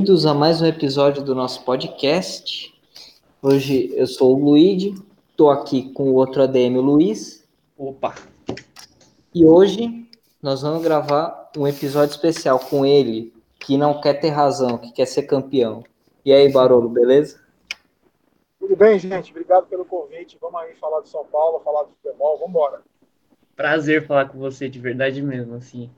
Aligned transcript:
bem-vindos 0.00 0.24
a 0.24 0.32
mais 0.32 0.62
um 0.62 0.66
episódio 0.66 1.22
do 1.22 1.34
nosso 1.34 1.62
podcast. 1.62 2.74
Hoje 3.42 3.92
eu 3.94 4.06
sou 4.06 4.34
o 4.34 4.42
Luigi, 4.42 4.94
estou 5.30 5.50
aqui 5.50 5.92
com 5.92 6.04
o 6.04 6.14
outro 6.14 6.42
ADM, 6.42 6.78
o 6.78 6.80
Luiz. 6.80 7.46
Opa! 7.76 8.14
E 9.34 9.44
hoje 9.44 10.08
nós 10.42 10.62
vamos 10.62 10.82
gravar 10.82 11.50
um 11.54 11.68
episódio 11.68 12.12
especial 12.12 12.58
com 12.58 12.86
ele, 12.86 13.30
que 13.58 13.76
não 13.76 14.00
quer 14.00 14.14
ter 14.14 14.30
razão, 14.30 14.78
que 14.78 14.90
quer 14.90 15.04
ser 15.04 15.24
campeão. 15.24 15.84
E 16.24 16.32
aí, 16.32 16.50
Barolo, 16.50 16.88
beleza? 16.88 17.38
Tudo 18.58 18.74
bem, 18.74 18.98
gente? 18.98 19.32
Obrigado 19.32 19.66
pelo 19.66 19.84
convite. 19.84 20.38
Vamos 20.40 20.62
aí 20.62 20.74
falar 20.76 21.02
de 21.02 21.10
São 21.10 21.26
Paulo, 21.26 21.60
falar 21.62 21.82
do 21.82 21.90
futebol. 21.90 22.38
Vamos 22.38 22.48
embora. 22.48 22.80
Prazer 23.54 24.06
falar 24.06 24.30
com 24.30 24.38
você, 24.38 24.66
de 24.66 24.78
verdade 24.78 25.20
mesmo, 25.20 25.56
assim 25.56 25.90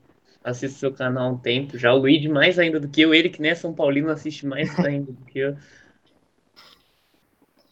assisto 0.43 0.79
seu 0.79 0.93
canal 0.93 1.27
há 1.27 1.31
um 1.31 1.37
tempo 1.37 1.77
já. 1.77 1.93
O 1.93 1.99
Luigi 1.99 2.27
mais 2.27 2.59
ainda 2.59 2.79
do 2.79 2.87
que 2.87 3.01
eu, 3.01 3.13
ele 3.13 3.29
que 3.29 3.41
nem 3.41 3.51
é 3.51 3.55
São 3.55 3.73
Paulino 3.73 4.11
assiste 4.11 4.45
mais 4.45 4.77
ainda 4.79 5.11
do 5.11 5.25
que 5.25 5.39
eu. 5.39 5.55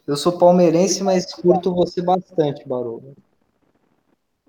Eu 0.06 0.16
sou 0.16 0.36
palmeirense, 0.38 1.02
mas 1.04 1.32
curto 1.32 1.74
você 1.74 2.02
bastante, 2.02 2.66
Barulho. 2.66 3.14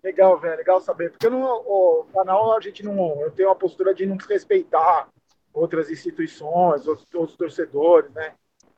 Legal, 0.04 0.40
velho, 0.40 0.58
legal 0.58 0.82
saber. 0.82 1.12
Porque 1.12 1.30
no 1.30 1.40
o 1.40 2.06
canal 2.14 2.58
a 2.58 2.60
gente 2.60 2.84
não. 2.84 3.22
Eu 3.22 3.32
tenho 3.32 3.50
uma 3.50 3.56
postura 3.56 3.94
de 3.94 4.06
não 4.06 4.18
respeitar 4.18 5.10
outras 5.54 5.90
instituições, 5.90 6.88
outros, 6.88 7.08
outros 7.14 7.38
torcedores, 7.38 8.12
né? 8.12 8.34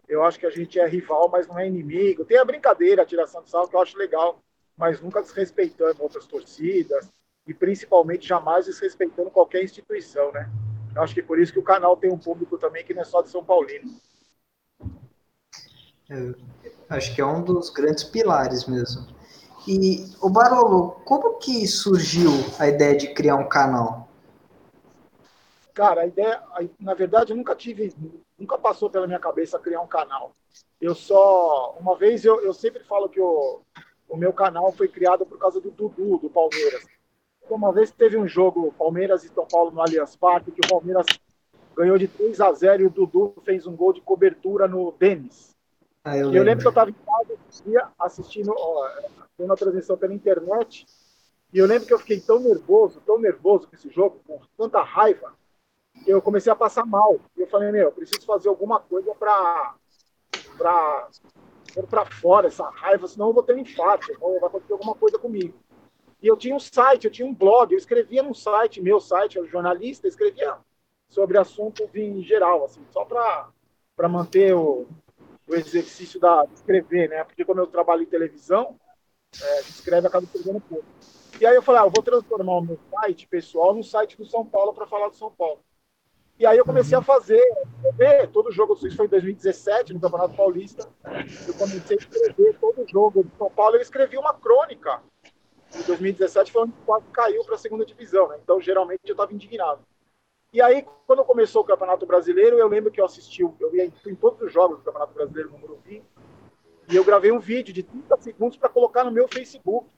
Eu 0.07 0.23
acho 0.23 0.39
que 0.39 0.45
a 0.45 0.51
gente 0.51 0.79
é 0.79 0.85
rival, 0.85 1.29
mas 1.29 1.47
não 1.47 1.57
é 1.57 1.65
inimigo. 1.65 2.25
Tem 2.25 2.37
a 2.37 2.45
brincadeira, 2.45 3.01
a 3.01 3.05
tiração 3.05 3.41
de 3.41 3.49
sal, 3.49 3.67
que 3.67 3.75
eu 3.75 3.81
acho 3.81 3.97
legal, 3.97 4.39
mas 4.77 5.01
nunca 5.01 5.21
desrespeitando 5.21 6.03
outras 6.03 6.27
torcidas 6.27 7.09
e 7.47 7.53
principalmente 7.53 8.27
jamais 8.27 8.65
desrespeitando 8.65 9.29
qualquer 9.29 9.63
instituição, 9.63 10.31
né? 10.31 10.49
Eu 10.95 11.01
acho 11.01 11.13
que 11.13 11.21
por 11.21 11.39
isso 11.39 11.53
que 11.53 11.59
o 11.59 11.63
canal 11.63 11.95
tem 11.97 12.11
um 12.11 12.17
público 12.17 12.57
também 12.57 12.83
que 12.83 12.93
não 12.93 13.01
é 13.01 13.05
só 13.05 13.21
de 13.21 13.29
São 13.29 13.43
Paulino. 13.43 13.99
Eu 16.09 16.35
acho 16.89 17.13
que 17.13 17.21
é 17.21 17.25
um 17.25 17.43
dos 17.43 17.69
grandes 17.69 18.03
pilares 18.03 18.65
mesmo. 18.65 19.05
E 19.67 20.05
o 20.21 20.29
Barolo, 20.29 20.91
como 21.05 21.37
que 21.37 21.67
surgiu 21.67 22.29
a 22.59 22.67
ideia 22.67 22.95
de 22.95 23.13
criar 23.13 23.35
um 23.35 23.49
canal? 23.49 24.07
Cara, 25.73 26.01
a 26.01 26.07
ideia, 26.07 26.41
na 26.79 26.93
verdade, 26.93 27.33
eu 27.33 27.37
nunca 27.37 27.55
tive, 27.55 27.93
nunca 28.39 28.57
passou 28.57 28.89
pela 28.89 29.07
minha 29.07 29.19
cabeça 29.19 29.59
criar 29.59 29.81
um 29.81 29.87
canal. 29.87 30.33
Eu 30.79 30.95
só, 30.95 31.75
uma 31.79 31.97
vez 31.97 32.23
eu, 32.23 32.41
eu 32.41 32.53
sempre 32.53 32.83
falo 32.83 33.09
que 33.09 33.19
o, 33.19 33.61
o 34.07 34.15
meu 34.15 34.31
canal 34.31 34.71
foi 34.71 34.87
criado 34.87 35.25
por 35.25 35.37
causa 35.37 35.59
do 35.59 35.71
Dudu, 35.71 36.19
do 36.19 36.29
Palmeiras 36.29 36.85
uma 37.49 37.71
vez 37.71 37.91
teve 37.91 38.17
um 38.17 38.27
jogo 38.27 38.73
Palmeiras 38.77 39.23
e 39.23 39.29
São 39.29 39.45
Paulo 39.45 39.71
no 39.71 39.81
Allianz 39.81 40.15
Parque, 40.15 40.51
que 40.51 40.65
o 40.65 40.69
Palmeiras 40.69 41.05
ganhou 41.75 41.97
de 41.97 42.07
3 42.07 42.41
a 42.41 42.51
0 42.51 42.83
e 42.83 42.85
o 42.85 42.89
Dudu 42.89 43.35
fez 43.43 43.67
um 43.67 43.75
gol 43.75 43.93
de 43.93 44.01
cobertura 44.01 44.67
no 44.67 44.91
Denis. 44.93 45.55
Ah, 46.03 46.17
eu, 46.17 46.25
lembro. 46.25 46.37
eu, 46.37 46.43
lembro. 46.43 46.61
que 46.61 46.67
eu 46.67 46.69
estava 46.69 46.89
em 46.89 46.93
casa 46.93 47.91
assistindo, 47.99 48.53
ó, 48.55 48.89
tendo 49.37 49.51
a 49.51 49.55
transmissão 49.55 49.97
pela 49.97 50.13
internet, 50.13 50.85
e 51.53 51.57
eu 51.57 51.65
lembro 51.65 51.87
que 51.87 51.93
eu 51.93 51.99
fiquei 51.99 52.19
tão 52.19 52.39
nervoso, 52.39 53.01
tão 53.05 53.17
nervoso 53.17 53.67
com 53.67 53.75
esse 53.75 53.89
jogo, 53.89 54.19
com 54.27 54.39
tanta 54.57 54.81
raiva, 54.81 55.33
que 56.03 56.11
eu 56.11 56.21
comecei 56.21 56.51
a 56.51 56.55
passar 56.55 56.85
mal. 56.85 57.19
E 57.35 57.41
eu 57.41 57.47
falei, 57.47 57.71
meu, 57.71 57.83
eu 57.83 57.91
preciso 57.91 58.25
fazer 58.25 58.49
alguma 58.49 58.79
coisa 58.79 59.13
para 59.15 59.75
para 60.57 61.09
para 61.89 62.05
fora 62.05 62.47
essa 62.47 62.69
raiva, 62.69 63.05
senão 63.05 63.27
eu 63.27 63.33
vou 63.33 63.43
ter 63.43 63.53
um 63.53 63.59
infarto, 63.59 64.07
vai 64.19 64.37
acontecer 64.37 64.71
alguma 64.73 64.95
coisa 64.95 65.19
comigo. 65.19 65.53
E 66.25 66.27
eu 66.27 66.35
tinha 66.35 66.55
um 66.55 66.59
site, 66.59 67.05
eu 67.05 67.11
tinha 67.11 67.27
um 67.27 67.35
blog, 67.35 67.71
eu 67.71 67.77
escrevia 67.77 68.23
num 68.23 68.33
site, 68.33 68.81
meu 68.81 68.99
site, 68.99 69.37
eu 69.37 69.47
jornalista, 69.47 70.07
escrevia 70.07 70.57
sobre 71.07 71.37
assuntos 71.37 71.87
em 71.93 72.23
geral, 72.23 72.65
assim, 72.65 72.83
só 72.89 73.05
para 73.05 74.09
manter 74.09 74.55
o, 74.55 74.87
o 75.47 75.53
exercício 75.53 76.19
da, 76.19 76.43
de 76.45 76.55
escrever, 76.55 77.09
né? 77.09 77.23
Porque 77.23 77.45
como 77.45 77.59
eu 77.59 77.67
trabalho 77.67 78.01
em 78.01 78.07
televisão, 78.07 78.75
é, 79.39 79.59
escreve, 79.59 80.07
acaba 80.07 80.25
escrevendo 80.25 80.59
pouco. 80.61 80.83
E 81.39 81.45
aí 81.45 81.55
eu 81.55 81.61
falei, 81.61 81.81
ah, 81.81 81.85
eu 81.85 81.91
vou 81.91 82.01
transformar 82.01 82.57
o 82.57 82.61
meu 82.61 82.79
site 82.89 83.27
pessoal 83.27 83.75
num 83.75 83.83
site 83.83 84.17
do 84.17 84.25
São 84.25 84.43
Paulo 84.43 84.73
para 84.73 84.87
falar 84.87 85.09
do 85.09 85.15
São 85.15 85.29
Paulo. 85.29 85.59
E 86.39 86.45
aí 86.47 86.57
eu 86.57 86.65
comecei 86.65 86.97
a 86.97 87.03
fazer, 87.03 87.39
escrever 87.83 88.31
todo 88.31 88.51
jogo, 88.51 88.73
isso 88.73 88.97
foi 88.97 89.05
em 89.05 89.09
2017, 89.09 89.93
no 89.93 90.01
Campeonato 90.01 90.35
Paulista, 90.35 90.89
eu 91.47 91.53
comecei 91.53 91.97
a 91.97 91.99
escrever 91.99 92.57
todo 92.59 92.83
jogo 92.89 93.23
do 93.23 93.31
São 93.37 93.51
Paulo, 93.51 93.75
eu 93.75 93.81
escrevi 93.81 94.17
uma 94.17 94.33
crônica 94.33 95.03
em 95.75 95.83
2017 95.83 96.51
foi 96.51 96.63
onde 96.63 96.73
quase 96.85 97.05
caiu 97.11 97.43
para 97.43 97.55
a 97.55 97.57
segunda 97.57 97.85
divisão, 97.85 98.27
né? 98.29 98.39
Então, 98.41 98.59
geralmente, 98.61 99.01
eu 99.05 99.13
estava 99.13 99.33
indignado. 99.33 99.81
E 100.53 100.61
aí, 100.61 100.85
quando 101.05 101.23
começou 101.25 101.61
o 101.61 101.65
Campeonato 101.65 102.05
Brasileiro, 102.05 102.57
eu 102.57 102.67
lembro 102.67 102.91
que 102.91 103.01
eu 103.01 103.05
assisti, 103.05 103.41
eu 103.41 103.75
ia 103.75 103.85
em 103.85 104.15
todos 104.15 104.41
os 104.41 104.53
jogos 104.53 104.77
do 104.77 104.83
Campeonato 104.83 105.13
Brasileiro 105.13 105.51
no 105.51 105.57
Morumbi, 105.57 106.01
e 106.89 106.95
eu 106.95 107.03
gravei 107.03 107.31
um 107.31 107.39
vídeo 107.39 107.73
de 107.73 107.83
30 107.83 108.17
segundos 108.17 108.57
para 108.57 108.69
colocar 108.69 109.03
no 109.03 109.11
meu 109.11 109.27
Facebook, 109.27 109.89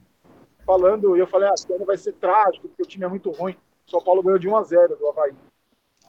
falando, 0.66 1.16
e 1.16 1.20
eu 1.20 1.26
falei, 1.26 1.48
ah, 1.48 1.54
ano 1.72 1.84
vai 1.84 1.96
ser 1.96 2.12
trágico, 2.14 2.68
porque 2.68 2.82
o 2.82 2.86
time 2.86 3.04
é 3.04 3.08
muito 3.08 3.30
ruim. 3.30 3.56
O 3.86 3.90
São 3.90 4.02
Paulo 4.02 4.22
ganhou 4.22 4.38
de 4.38 4.48
1 4.48 4.56
a 4.56 4.62
0 4.62 4.96
do 4.96 5.08
Havaí. 5.08 5.34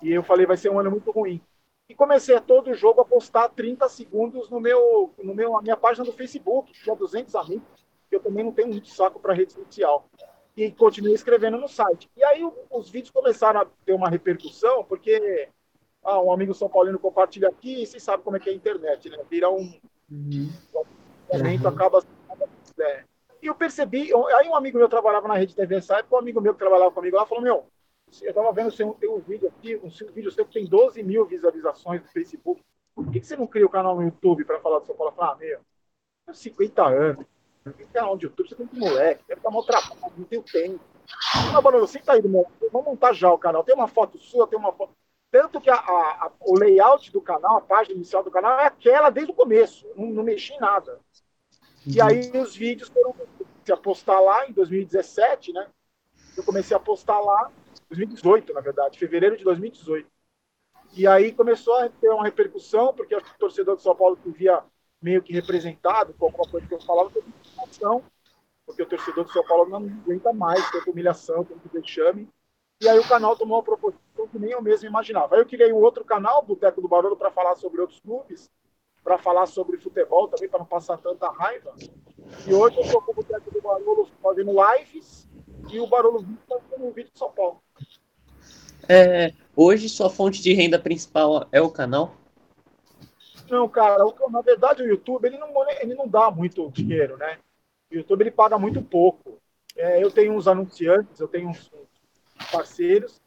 E 0.02 0.12
eu 0.12 0.24
falei, 0.24 0.46
vai 0.46 0.58
ser 0.58 0.70
um 0.70 0.80
ano 0.80 0.90
muito 0.90 1.12
ruim. 1.12 1.42
E 1.88 1.94
comecei 1.94 2.36
a 2.36 2.42
todo 2.42 2.74
jogo 2.74 3.02
a 3.02 3.06
postar 3.06 3.50
30 3.50 3.88
segundos 3.90 4.50
no 4.50 4.60
meu, 4.60 5.14
no 5.22 5.36
meu, 5.36 5.54
na 5.54 5.62
minha 5.62 5.78
página 5.78 6.06
do 6.06 6.14
Facebook, 6.14 6.72
tinha 6.74 6.96
200 6.96 7.36
amigos 7.36 7.89
eu 8.16 8.20
também 8.20 8.44
não 8.44 8.52
tenho 8.52 8.70
muito 8.70 8.88
saco 8.88 9.20
para 9.20 9.34
rede 9.34 9.54
social. 9.54 10.10
E 10.56 10.72
continuei 10.72 11.14
escrevendo 11.14 11.58
no 11.58 11.68
site. 11.68 12.10
E 12.18 12.24
aí 12.24 12.42
os 12.70 12.90
vídeos 12.90 13.12
começaram 13.12 13.62
a 13.62 13.68
ter 13.86 13.94
uma 13.94 14.10
repercussão, 14.10 14.84
porque 14.84 15.50
ah, 16.04 16.20
um 16.22 16.32
amigo 16.32 16.54
São 16.54 16.70
Paulino 16.70 17.00
compartilha 17.00 17.50
aqui 17.50 17.84
e 17.84 17.86
você 17.86 18.00
sabe 18.00 18.24
como 18.24 18.38
é 18.38 18.40
que 18.40 18.50
é 18.50 18.54
a 18.54 18.56
internet, 18.56 19.10
né? 19.10 19.18
Vira 19.30 19.50
um. 19.50 19.80
Uhum. 20.12 20.50
Um 21.32 21.68
acaba. 21.68 22.04
É. 22.80 23.04
E 23.42 23.48
eu 23.48 23.56
percebi, 23.56 24.12
aí 24.38 24.50
um 24.50 24.56
amigo 24.56 24.78
meu 24.78 24.90
trabalhava 24.90 25.28
na 25.28 25.36
rede 25.36 25.56
TV 25.56 25.76
essa 25.76 25.98
época, 25.98 26.16
um 26.16 26.20
amigo 26.20 26.42
meu 26.42 26.54
que 26.54 26.60
trabalhava 26.60 26.92
comigo 26.92 27.16
lá 27.16 27.26
falou: 27.26 27.44
Meu, 27.44 27.66
eu 28.22 28.30
estava 28.30 28.52
vendo 28.52 28.72
seu, 28.72 28.94
tem 28.94 29.10
um 29.10 29.20
vídeo 29.20 29.48
aqui, 29.48 29.76
um 29.78 29.90
vídeo 30.14 30.32
seu 30.32 30.46
que 30.46 30.54
tem 30.54 30.66
12 30.66 31.02
mil 31.04 31.26
visualizações 31.26 32.02
no 32.02 32.08
Facebook. 32.08 32.62
Por 32.96 33.10
que, 33.10 33.20
que 33.20 33.28
você 33.28 33.38
não 33.38 33.48
cria 33.48 33.66
o 33.66 33.70
um 33.70 33.72
canal 33.72 33.96
no 33.96 34.04
YouTube 34.04 34.44
para 34.44 34.60
falar 34.60 34.80
do 34.80 34.86
São 34.86 34.96
Paulo? 34.96 35.12
Eu 35.12 35.16
falei: 35.16 35.32
Ah, 35.34 35.38
meu, 35.38 35.60
eu 36.28 36.34
50 36.34 36.86
anos 36.86 37.26
canal 37.94 38.18
de 38.18 38.26
YouTube, 38.26 38.50
você 38.50 38.56
tem 38.56 38.68
que 38.68 38.78
moleque, 38.78 39.24
deve 39.28 39.40
estar 39.40 39.52
mal 39.52 39.64
trabalho, 39.64 40.14
não 40.18 40.26
tenho 40.26 40.44
tempo. 40.44 40.80
Não, 41.52 41.62
Barulho, 41.62 41.88
senta 41.88 42.14
aí 42.14 42.22
do 42.22 42.30
meu 42.30 42.46
vamos 42.72 42.88
montar 42.88 43.14
já 43.14 43.32
o 43.32 43.38
canal. 43.38 43.64
Tem 43.64 43.76
uma 43.76 43.88
foto 43.88 44.20
sua, 44.20 44.48
tem 44.48 44.58
uma 44.58 44.72
foto. 44.72 44.94
Tanto 45.32 45.62
que 45.62 45.70
a, 45.70 45.76
a, 45.76 46.26
a, 46.26 46.32
o 46.42 46.58
layout 46.58 47.12
do 47.12 47.22
canal, 47.22 47.58
a 47.58 47.62
página 47.62 47.96
inicial 47.96 48.24
do 48.24 48.32
canal, 48.32 48.60
é 48.60 48.66
aquela 48.66 49.10
desde 49.10 49.32
o 49.32 49.36
começo, 49.36 49.86
não, 49.96 50.08
não 50.08 50.24
mexi 50.24 50.54
em 50.54 50.60
nada. 50.60 51.00
Uhum. 51.86 51.94
E 51.94 52.02
aí 52.02 52.32
os 52.38 52.56
vídeos 52.56 52.90
foram 52.90 53.16
a 53.72 53.78
postar 53.78 54.20
lá 54.20 54.48
em 54.48 54.54
2017, 54.54 55.54
né? 55.54 55.68
Eu 56.36 56.44
comecei 56.44 56.76
a 56.76 56.80
postar 56.80 57.20
lá, 57.20 57.52
2018, 57.90 58.54
na 58.54 58.62
verdade, 58.62 58.98
fevereiro 58.98 59.38
de 59.38 59.44
2018. 59.44 60.10
E 60.94 61.06
aí 61.06 61.32
começou 61.32 61.76
a 61.76 61.90
ter 61.90 62.10
uma 62.10 62.24
repercussão, 62.24 62.94
porque 62.94 63.16
o 63.16 63.22
torcedor 63.38 63.76
de 63.76 63.84
São 63.84 63.96
Paulo 63.96 64.18
que 64.18 64.32
via 64.32 64.64
meio 65.00 65.22
que 65.22 65.32
representado 65.32 66.14
com 66.14 66.26
alguma 66.26 66.50
coisa 66.50 66.68
que 66.68 66.74
eu 66.74 66.82
falava, 66.82 67.12
humilhação, 67.60 68.04
porque 68.66 68.84
o 68.84 68.86
torcedor 68.86 69.24
do 69.26 69.32
São 69.32 69.44
Paulo 69.44 69.70
não 69.70 69.78
aguenta 69.78 70.32
mais 70.34 70.70
tanta 70.72 70.90
humilhação, 70.90 71.44
tanto 71.44 71.70
vexame. 71.70 72.30
E 72.82 72.88
aí 72.88 72.98
o 72.98 73.08
canal 73.08 73.36
tomou 73.36 73.58
uma 73.58 73.64
proposição 73.64 74.28
que 74.32 74.40
nem 74.40 74.52
eu 74.52 74.62
mesmo 74.62 74.88
imaginava. 74.88 75.36
Aí 75.36 75.42
eu 75.42 75.46
criei 75.46 75.74
um 75.74 75.78
outro 75.78 76.06
canal, 76.06 76.46
Boteco 76.46 76.82
do 76.82 76.88
Barulho, 76.88 77.18
para 77.18 77.32
falar 77.32 77.56
sobre 77.56 77.82
outros 77.82 78.00
clubes, 78.00 78.50
para 79.04 79.18
falar 79.18 79.48
sobre 79.48 79.78
futebol 79.78 80.28
também, 80.28 80.48
para 80.48 80.60
não 80.60 80.66
passar 80.66 80.98
tanta 80.98 81.30
raiva. 81.30 81.74
E 82.48 82.54
hoje 82.54 82.78
eu 82.78 82.84
estou 82.84 83.02
com 83.02 83.12
o 83.12 83.16
Boteco 83.16 83.52
do 83.52 83.62
Barulho 83.62 84.08
fazendo 84.22 84.52
lives 84.52 85.28
e 85.70 85.80
o 85.80 85.88
Barulho 85.88 86.26
fazendo 86.48 86.86
um 86.86 86.92
vídeo 86.92 87.12
de 87.12 87.20
São 87.20 87.32
Paulo. 87.32 87.62
É, 88.88 89.34
hoje 89.56 89.90
sua 89.90 90.10
fonte 90.10 90.42
de 90.42 90.54
renda 90.54 90.80
principal 90.80 91.48
é 91.52 91.62
o 91.62 91.70
canal? 91.70 92.16
Não, 93.50 93.68
cara, 93.68 94.04
na 94.30 94.42
verdade 94.42 94.84
o 94.84 94.88
YouTube 94.88 95.26
ele 95.26 95.38
não, 95.38 95.50
ele 95.82 95.96
não 95.96 96.08
dá 96.08 96.32
muito 96.32 96.70
dinheiro, 96.72 97.18
né? 97.18 97.40
O 97.92 97.96
YouTube 97.96 98.22
ele 98.22 98.32
paga 98.32 98.58
muito 98.58 98.82
pouco. 98.82 99.40
É, 99.76 100.04
eu 100.04 100.12
tenho 100.12 100.34
uns 100.34 100.48
anunciantes, 100.48 101.20
eu 101.20 101.28
tenho 101.28 101.50
uns, 101.50 101.72
uns 101.74 102.52
parceiros, 102.52 103.22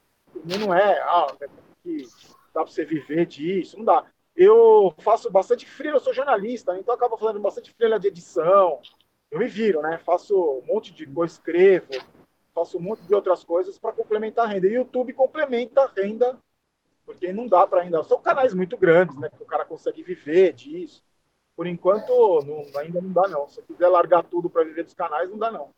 não 0.44 0.74
é, 0.74 1.00
ah, 1.00 1.34
é 1.40 1.46
que 1.82 2.06
dá 2.52 2.62
para 2.62 2.66
você 2.66 2.84
viver 2.84 3.26
disso, 3.26 3.76
não 3.78 3.84
dá. 3.84 4.04
Eu 4.34 4.94
faço 4.98 5.30
bastante 5.30 5.66
freela, 5.66 5.96
eu 5.96 6.00
sou 6.00 6.14
jornalista, 6.14 6.78
então 6.78 6.94
acabo 6.94 7.16
fazendo 7.16 7.40
bastante 7.40 7.72
freela 7.72 7.98
de 7.98 8.08
edição. 8.08 8.80
Eu 9.30 9.38
me 9.38 9.46
viro, 9.46 9.80
né? 9.82 9.98
Faço 9.98 10.34
um 10.34 10.66
monte 10.66 10.92
de 10.92 11.06
coisa, 11.06 11.32
escrevo, 11.32 11.88
faço 12.54 12.78
um 12.78 12.80
monte 12.80 13.02
de 13.02 13.14
outras 13.14 13.44
coisas 13.44 13.78
para 13.78 13.92
complementar 13.92 14.46
a 14.46 14.48
renda. 14.48 14.66
E 14.66 14.70
o 14.70 14.74
YouTube 14.74 15.12
complementa 15.12 15.82
a 15.82 15.86
renda 15.86 16.38
porque 17.04 17.32
não 17.32 17.46
dá 17.46 17.66
para 17.66 17.82
ainda. 17.82 18.02
São 18.04 18.20
canais 18.20 18.54
muito 18.54 18.76
grandes, 18.76 19.16
né? 19.18 19.28
Que 19.28 19.42
o 19.42 19.46
cara 19.46 19.64
consegue 19.64 20.02
viver 20.02 20.52
disso. 20.52 21.02
Por 21.56 21.66
enquanto, 21.66 22.10
não, 22.44 22.80
ainda 22.80 23.00
não 23.00 23.12
dá, 23.12 23.28
não. 23.28 23.48
Se 23.48 23.62
quiser 23.62 23.88
largar 23.88 24.22
tudo 24.24 24.48
para 24.48 24.64
viver 24.64 24.84
dos 24.84 24.94
canais, 24.94 25.30
não 25.30 25.38
dá, 25.38 25.50
não. 25.50 25.70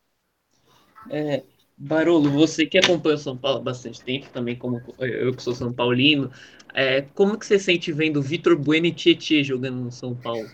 É, 1.11 1.43
Barolo, 1.77 2.31
você 2.31 2.65
que 2.67 2.79
acompanha 2.79 3.17
o 3.17 3.19
São 3.19 3.37
Paulo 3.37 3.59
há 3.59 3.63
bastante 3.63 4.03
tempo, 4.03 4.31
também 4.31 4.57
como 4.57 4.81
eu 5.01 5.35
que 5.35 5.43
sou 5.43 5.53
São 5.53 5.73
Paulino, 5.73 6.31
é, 6.73 7.03
como 7.03 7.39
que 7.39 7.45
você 7.45 7.59
sente 7.59 7.93
vendo 7.93 8.23
Vitor 8.23 8.57
Bueno 8.57 8.87
e 8.87 8.93
Tietê 8.93 9.43
jogando 9.43 9.77
no 9.77 9.93
São 9.93 10.15
Paulo? 10.15 10.47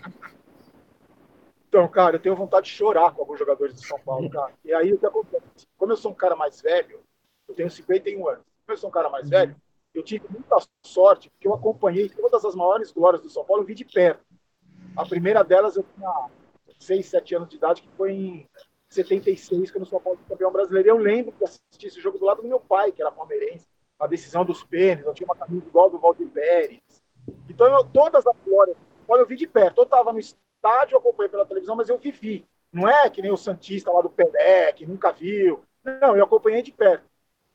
Então, 1.69 1.87
cara, 1.87 2.17
eu 2.17 2.19
tenho 2.19 2.35
vontade 2.35 2.65
de 2.65 2.73
chorar 2.73 3.13
com 3.13 3.21
alguns 3.21 3.39
jogadores 3.39 3.73
do 3.75 3.81
São 3.81 3.99
Paulo, 3.99 4.29
cara. 4.29 4.53
E 4.65 4.73
aí 4.73 4.91
o 4.91 4.97
que 4.97 5.05
acontece? 5.05 5.45
Como 5.77 5.91
eu 5.91 5.97
sou 5.97 6.11
um 6.11 6.15
cara 6.15 6.35
mais 6.35 6.61
velho, 6.61 6.99
eu 7.47 7.55
tenho 7.55 7.71
51 7.71 8.27
anos. 8.27 8.43
Como 8.65 8.73
eu 8.73 8.77
sou 8.77 8.89
um 8.89 8.91
cara 8.91 9.09
mais 9.09 9.29
velho, 9.29 9.55
eu 9.93 10.03
tive 10.03 10.25
muita 10.29 10.57
sorte, 10.85 11.29
porque 11.29 11.47
eu 11.47 11.53
acompanhei 11.53 12.09
todas 12.09 12.43
as 12.43 12.55
maiores 12.55 12.91
glórias 12.91 13.21
do 13.21 13.29
São 13.29 13.45
Paulo, 13.45 13.63
eu 13.63 13.67
vi 13.67 13.75
de 13.75 13.85
perto. 13.85 14.21
A 14.95 15.05
primeira 15.05 15.43
delas 15.43 15.75
eu 15.75 15.85
tinha 15.95 16.29
6, 16.79 17.05
7 17.05 17.35
anos 17.35 17.49
de 17.49 17.55
idade, 17.55 17.81
que 17.81 17.89
foi 17.95 18.11
em 18.11 18.49
76, 18.89 19.71
quando 19.71 19.83
o 19.83 19.87
São 19.87 20.01
Paulo 20.01 20.19
campeão 20.27 20.51
brasileiro. 20.51 20.89
Eu 20.89 20.97
lembro 20.97 21.31
que 21.31 21.43
assisti 21.43 21.87
esse 21.87 22.01
jogo 22.01 22.17
do 22.17 22.25
lado 22.25 22.41
do 22.41 22.47
meu 22.47 22.59
pai, 22.59 22.91
que 22.91 23.01
era 23.01 23.11
palmeirense, 23.11 23.67
a 23.99 24.07
decisão 24.07 24.43
dos 24.43 24.63
pênaltis, 24.63 25.05
eu 25.05 25.13
tinha 25.13 25.27
uma 25.27 25.35
camisa 25.35 25.65
igual 25.67 25.89
do 25.89 25.99
Valdir 25.99 26.27
Pérez. 26.27 26.81
Então, 27.47 27.67
eu, 27.67 27.83
todas 27.85 28.25
as 28.25 28.35
glórias 28.45 28.75
eu 29.09 29.25
vi 29.25 29.35
de 29.35 29.47
perto. 29.47 29.79
Eu 29.79 29.83
estava 29.83 30.11
no 30.13 30.19
estádio, 30.19 30.95
eu 30.95 30.99
acompanhei 30.99 31.29
pela 31.29 31.45
televisão, 31.45 31.75
mas 31.75 31.89
eu 31.89 31.97
vivi. 31.97 32.45
Não 32.71 32.87
é 32.87 33.09
que 33.09 33.21
nem 33.21 33.31
o 33.31 33.37
Santista 33.37 33.91
lá 33.91 34.01
do 34.01 34.09
Pelé, 34.09 34.71
que 34.73 34.85
nunca 34.85 35.11
viu. 35.11 35.61
Não, 35.83 36.15
eu 36.15 36.23
acompanhei 36.23 36.61
de 36.61 36.71
perto. 36.71 37.03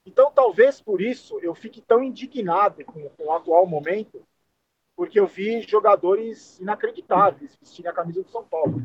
Então, 0.05 0.31
talvez 0.31 0.81
por 0.81 1.01
isso 1.01 1.39
eu 1.41 1.55
fique 1.55 1.81
tão 1.81 2.03
indignado 2.03 2.85
com, 2.85 3.09
com 3.09 3.25
o 3.25 3.33
atual 3.33 3.67
momento, 3.67 4.23
porque 4.97 5.21
eu 5.21 5.27
vi 5.27 5.61
jogadores 5.61 6.59
inacreditáveis 6.59 7.57
vestirem 7.61 7.91
a 7.91 7.95
camisa 7.95 8.23
do 8.23 8.31
São 8.31 8.43
Paulo. 8.43 8.83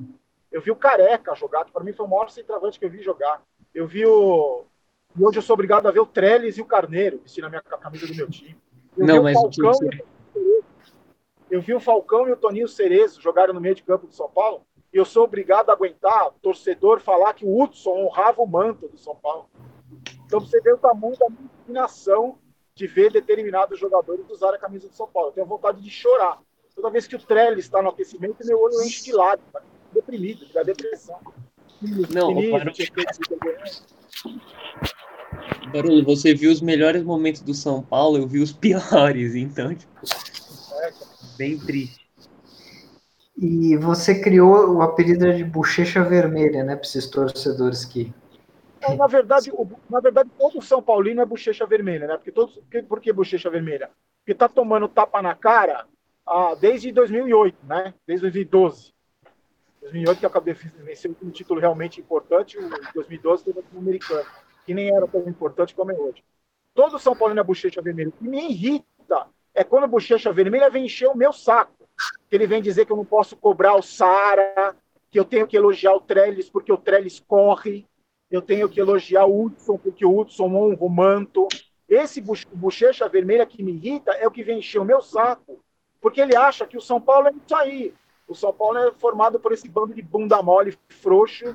Eu 0.52 0.62
vi 0.62 0.70
o 0.70 0.76
Careca 0.76 1.34
jogar, 1.34 1.64
que 1.64 1.72
para 1.72 1.84
mim 1.84 1.94
foi 1.94 2.06
o 2.06 2.10
maior 2.10 2.30
centroavante 2.30 2.78
que 2.78 2.86
eu 2.86 2.90
vi 2.90 3.02
jogar. 3.02 3.42
Eu 3.74 3.88
vi 3.88 4.06
o. 4.06 4.66
E 5.16 5.24
hoje 5.24 5.38
eu 5.38 5.42
sou 5.42 5.54
obrigado 5.54 5.88
a 5.88 5.92
ver 5.92 6.02
o 6.02 6.06
Trellis 6.06 6.58
e 6.58 6.62
o 6.62 6.66
Carneiro 6.66 7.20
vestindo 7.20 7.46
a 7.46 7.50
minha 7.50 7.62
camisa 7.62 8.06
do 8.06 8.16
meu 8.16 8.30
time. 8.30 8.58
Eu 8.98 9.08
Não, 9.08 9.14
vi 9.14 9.20
o 9.20 9.24
mas 9.24 9.34
Falcão 9.34 9.72
o 9.72 9.84
e 9.84 9.88
o 9.88 10.06
Toninho 10.34 10.64
Cerezo. 10.74 10.96
Eu 11.50 11.62
vi 11.62 11.74
o 11.74 11.80
Falcão 11.80 12.28
e 12.28 12.32
o 12.32 12.38
Toninho 12.38 12.68
Cerezo 12.68 13.22
jogarem 13.22 13.54
no 13.54 13.62
meio 13.62 13.76
de 13.76 13.84
campo 13.84 14.08
do 14.08 14.14
São 14.14 14.30
Paulo. 14.30 14.66
E 14.94 14.98
eu 14.98 15.06
sou 15.06 15.24
obrigado 15.24 15.70
a 15.70 15.74
aguentar 15.74 16.32
torcedor 16.42 17.00
falar 17.00 17.34
que 17.34 17.46
o 17.46 17.62
Hudson 17.62 17.92
honrava 17.92 18.42
o 18.42 18.48
manto 18.48 18.90
do 18.90 18.98
São 18.98 19.16
Paulo. 19.16 19.50
Então 20.26 20.42
você 20.42 20.60
vê 20.60 20.74
o 20.74 20.78
tamanho 20.78 21.18
da 21.18 21.30
minha 21.30 21.50
indignação 21.62 22.38
de 22.76 22.88
ver 22.88 23.12
determinados 23.12 23.80
jogadores 23.80 24.30
usar 24.30 24.54
a 24.54 24.58
camisa 24.58 24.88
do 24.88 24.96
São 24.96 25.08
Paulo. 25.08 25.30
Eu 25.30 25.34
tenho 25.34 25.48
vontade 25.48 25.82
de 25.82 25.90
chorar. 25.90 26.40
Toda 26.76 26.90
vez 26.90 27.06
que 27.06 27.16
o 27.16 27.20
Trellis 27.20 27.66
está 27.66 27.82
no 27.82 27.90
aquecimento, 27.90 28.46
meu 28.46 28.60
olho 28.60 28.82
enche 28.82 29.04
de 29.04 29.12
lágrimas 29.12 29.64
deprimido, 29.94 30.46
da 30.54 30.64
depressão. 30.64 31.20
Não, 32.14 32.34
Barolo, 32.34 32.72
Barolo, 35.74 36.06
você 36.06 36.34
viu 36.34 36.52
os 36.52 36.62
melhores 36.62 37.04
momentos 37.04 37.42
do 37.42 37.54
São 37.54 37.82
Paulo, 37.82 38.18
eu 38.18 38.28
vi 38.28 38.40
os 38.40 38.52
piores, 38.54 39.36
então, 39.36 39.74
tipo, 39.74 39.92
é, 40.82 40.94
bem 41.38 41.58
triste. 41.58 42.02
E 43.38 43.76
você 43.78 44.22
criou 44.22 44.76
o 44.76 44.82
apelido 44.82 45.34
de 45.34 45.44
bochecha 45.44 46.04
vermelha, 46.04 46.64
né, 46.64 46.76
para 46.76 46.86
esses 46.86 47.08
torcedores 47.08 47.84
que. 47.86 48.14
É, 48.94 48.96
na 48.96 49.08
verdade, 49.08 49.52
o, 49.52 49.68
na 49.90 50.00
verdade, 50.00 50.30
todo 50.38 50.62
São 50.62 50.82
Paulino 50.82 51.22
é 51.22 51.26
bochecha 51.26 51.66
vermelha, 51.66 52.08
né? 52.08 52.18
Porque 52.18 52.32
todos, 52.32 52.60
por 52.88 53.00
que 53.00 53.12
bochecha 53.12 53.50
vermelha? 53.50 53.90
Porque 54.20 54.36
tá 54.36 54.48
tomando 54.48 54.88
tapa 54.88 55.22
na 55.22 55.36
cara 55.36 55.86
ah, 56.26 56.56
desde 56.56 56.92
2008, 56.92 57.58
né? 57.66 57.94
Desde 58.06 58.22
2012. 58.24 58.94
2008 59.82 60.20
que 60.20 60.26
acabei 60.26 60.54
vencendo 60.54 61.18
um 61.24 61.32
título 61.32 61.60
realmente 61.60 62.00
importante, 62.00 62.58
o 62.58 62.70
2012 62.94 63.44
teve 63.44 63.64
o 63.74 63.80
americano, 63.80 64.30
que 64.66 64.74
nem 64.74 64.96
era 64.96 65.08
tão 65.08 65.28
importante 65.28 65.74
como 65.74 65.92
é 65.92 65.96
hoje. 65.96 66.24
Todo 66.74 67.00
São 67.00 67.16
Paulo 67.16 67.34
na 67.34 67.44
bochecha 67.44 67.82
vermelha. 67.82 68.10
O 68.10 68.12
que 68.12 68.24
me 68.24 68.52
irrita 68.52 69.28
é 69.54 69.64
quando 69.64 69.86
a 69.86 69.88
bochecha 69.88 70.32
vermelha 70.32 70.70
vem 70.70 70.86
encher 70.86 71.08
o 71.08 71.18
meu 71.18 71.34
saco. 71.34 71.88
Que 72.30 72.36
ele 72.36 72.48
vem 72.48 72.62
dizer 72.62 72.86
que 72.86 72.92
eu 72.92 72.98
não 72.98 73.06
posso 73.06 73.36
cobrar 73.36 73.76
o 73.76 73.82
Sara, 73.82 74.76
que 75.10 75.20
eu 75.20 75.26
tenho 75.26 75.46
que 75.46 75.58
elogiar 75.58 75.94
o 75.94 76.00
Trellis 76.00 76.50
porque 76.50 76.72
o 76.72 76.78
Trellis 76.78 77.20
corre, 77.20 77.86
eu 78.32 78.42
tenho 78.42 78.70
que 78.70 78.80
elogiar 78.80 79.26
o 79.26 79.44
Hudson 79.44 79.78
porque 79.78 80.06
o 80.06 80.18
Hudson 80.18 80.46
honra 80.56 80.78
o 80.80 80.90
manto. 80.90 81.48
Esse 81.88 82.22
bochecha 82.54 83.10
vermelha 83.10 83.46
que 83.46 83.62
me 83.62 83.74
irrita 83.74 84.12
é 84.14 84.26
o 84.26 84.32
que 84.32 84.44
vem 84.44 84.60
encher 84.60 84.80
o 84.80 84.86
meu 84.86 85.02
saco, 85.02 85.60
porque 86.00 86.22
ele 86.22 86.36
acha 86.36 86.66
que 86.66 86.78
o 86.78 86.82
São 86.82 87.02
Paulo 87.02 87.28
é 87.28 87.32
isso 87.32 87.56
aí. 87.56 87.94
O 88.28 88.34
São 88.34 88.54
Paulo 88.54 88.78
é 88.78 88.92
formado 88.94 89.38
por 89.38 89.52
esse 89.52 89.68
bando 89.68 89.94
de 89.94 90.02
bunda 90.02 90.42
mole, 90.42 90.78
frouxo. 90.88 91.54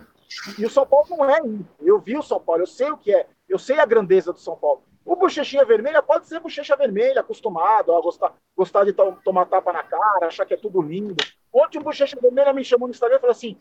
E 0.59 0.67
o 0.67 0.71
São 0.71 0.87
Paulo 0.87 1.07
não 1.09 1.25
é 1.25 1.39
isso. 1.47 1.65
Eu 1.81 1.99
vi 1.99 2.19
o 2.19 2.23
São 2.23 2.39
Paulo, 2.39 2.63
eu 2.63 2.67
sei 2.67 2.91
o 2.91 2.99
que 2.99 3.15
é. 3.15 3.27
Eu 3.49 3.59
sei 3.59 3.81
a 3.81 3.87
grandeza 3.87 4.31
do 4.31 4.39
São 4.39 4.57
Paulo. 4.57 4.83
O 5.07 5.17
bochechinha 5.17 5.65
vermelha 5.65 6.03
pode 6.03 6.27
ser 6.27 6.41
bochecha 6.41 6.77
vermelha, 6.77 7.21
acostumado 7.21 7.95
a 7.95 8.01
gostar, 8.01 8.35
gostar 8.57 8.85
de 8.85 8.93
to 8.93 9.17
tomar 9.25 9.47
tapa 9.47 9.73
na 9.73 9.85
cara, 9.85 10.27
achar 10.27 10.45
que 10.45 10.53
é 10.53 10.57
tudo 10.57 10.83
lindo. 10.83 11.17
Ontem 11.53 11.79
o 11.79 11.83
bochecha 11.83 12.19
vermelha 12.21 12.53
me 12.53 12.65
chamou 12.65 12.89
no 12.89 12.93
Instagram 12.93 13.17
e 13.17 13.21
falou 13.21 13.33
assim: 13.33 13.57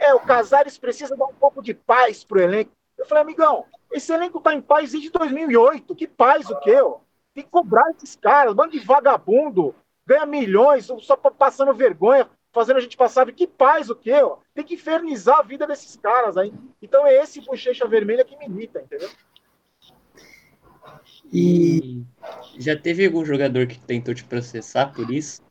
é, 0.00 0.14
o 0.14 0.20
Casares 0.20 0.78
precisa 0.78 1.14
dar 1.14 1.26
um 1.26 1.34
pouco 1.34 1.62
de 1.62 1.74
paz 1.74 2.24
pro 2.24 2.40
elenco. 2.40 2.72
Eu 2.96 3.06
falei, 3.06 3.22
amigão, 3.22 3.66
esse 3.92 4.12
elenco 4.12 4.40
tá 4.40 4.54
em 4.54 4.60
paz 4.60 4.92
desde 4.92 5.10
2008. 5.10 5.94
Que 5.94 6.08
paz 6.08 6.48
o 6.48 6.58
quê? 6.60 6.80
Ó? 6.80 6.98
Tem 7.34 7.44
que 7.44 7.50
cobrar 7.50 7.90
esses 7.90 8.16
caras, 8.16 8.54
bando 8.54 8.72
de 8.72 8.78
vagabundo, 8.80 9.74
ganha 10.06 10.26
milhões, 10.26 10.86
só 10.86 11.16
passando 11.16 11.72
vergonha 11.74 12.28
fazendo 12.52 12.78
a 12.78 12.80
gente 12.80 12.96
passar. 12.96 13.30
Que 13.32 13.46
paz 13.46 13.90
o 13.90 13.94
quê? 13.94 14.14
Ó? 14.14 14.38
Tem 14.54 14.64
que 14.64 14.74
infernizar 14.74 15.38
a 15.38 15.42
vida 15.42 15.66
desses 15.66 15.96
caras 15.96 16.36
aí. 16.36 16.52
Então 16.80 17.06
é 17.06 17.16
esse 17.16 17.40
bochecha 17.40 17.86
vermelha 17.86 18.24
que 18.24 18.36
me 18.36 18.46
irrita, 18.46 18.80
entendeu? 18.80 19.10
E 21.32 22.02
já 22.58 22.76
teve 22.76 23.06
algum 23.06 23.24
jogador 23.24 23.66
que 23.66 23.78
tentou 23.78 24.14
te 24.14 24.24
processar 24.24 24.92
por 24.92 25.10
isso? 25.10 25.42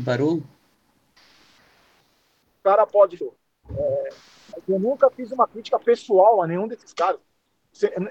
Barulho? 0.00 0.44
O 2.60 2.62
cara 2.64 2.86
pode. 2.86 3.22
É, 3.70 4.08
eu 4.68 4.78
nunca 4.78 5.10
fiz 5.10 5.30
uma 5.32 5.46
crítica 5.46 5.78
pessoal 5.78 6.42
a 6.42 6.46
nenhum 6.46 6.68
desses 6.68 6.92
caras 6.92 7.20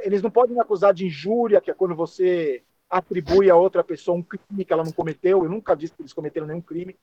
eles 0.03 0.21
não 0.21 0.29
podem 0.29 0.55
me 0.55 0.61
acusar 0.61 0.93
de 0.93 1.05
injúria, 1.07 1.61
que 1.61 1.71
é 1.71 1.73
quando 1.73 1.95
você 1.95 2.63
atribui 2.89 3.49
a 3.49 3.55
outra 3.55 3.83
pessoa 3.83 4.17
um 4.17 4.21
crime 4.21 4.63
que 4.63 4.71
ela 4.71 4.83
não 4.83 4.91
cometeu. 4.91 5.43
Eu 5.43 5.49
nunca 5.49 5.75
disse 5.75 5.93
que 5.93 6.01
eles 6.01 6.13
cometeram 6.13 6.45
nenhum 6.45 6.61
crime. 6.61 6.95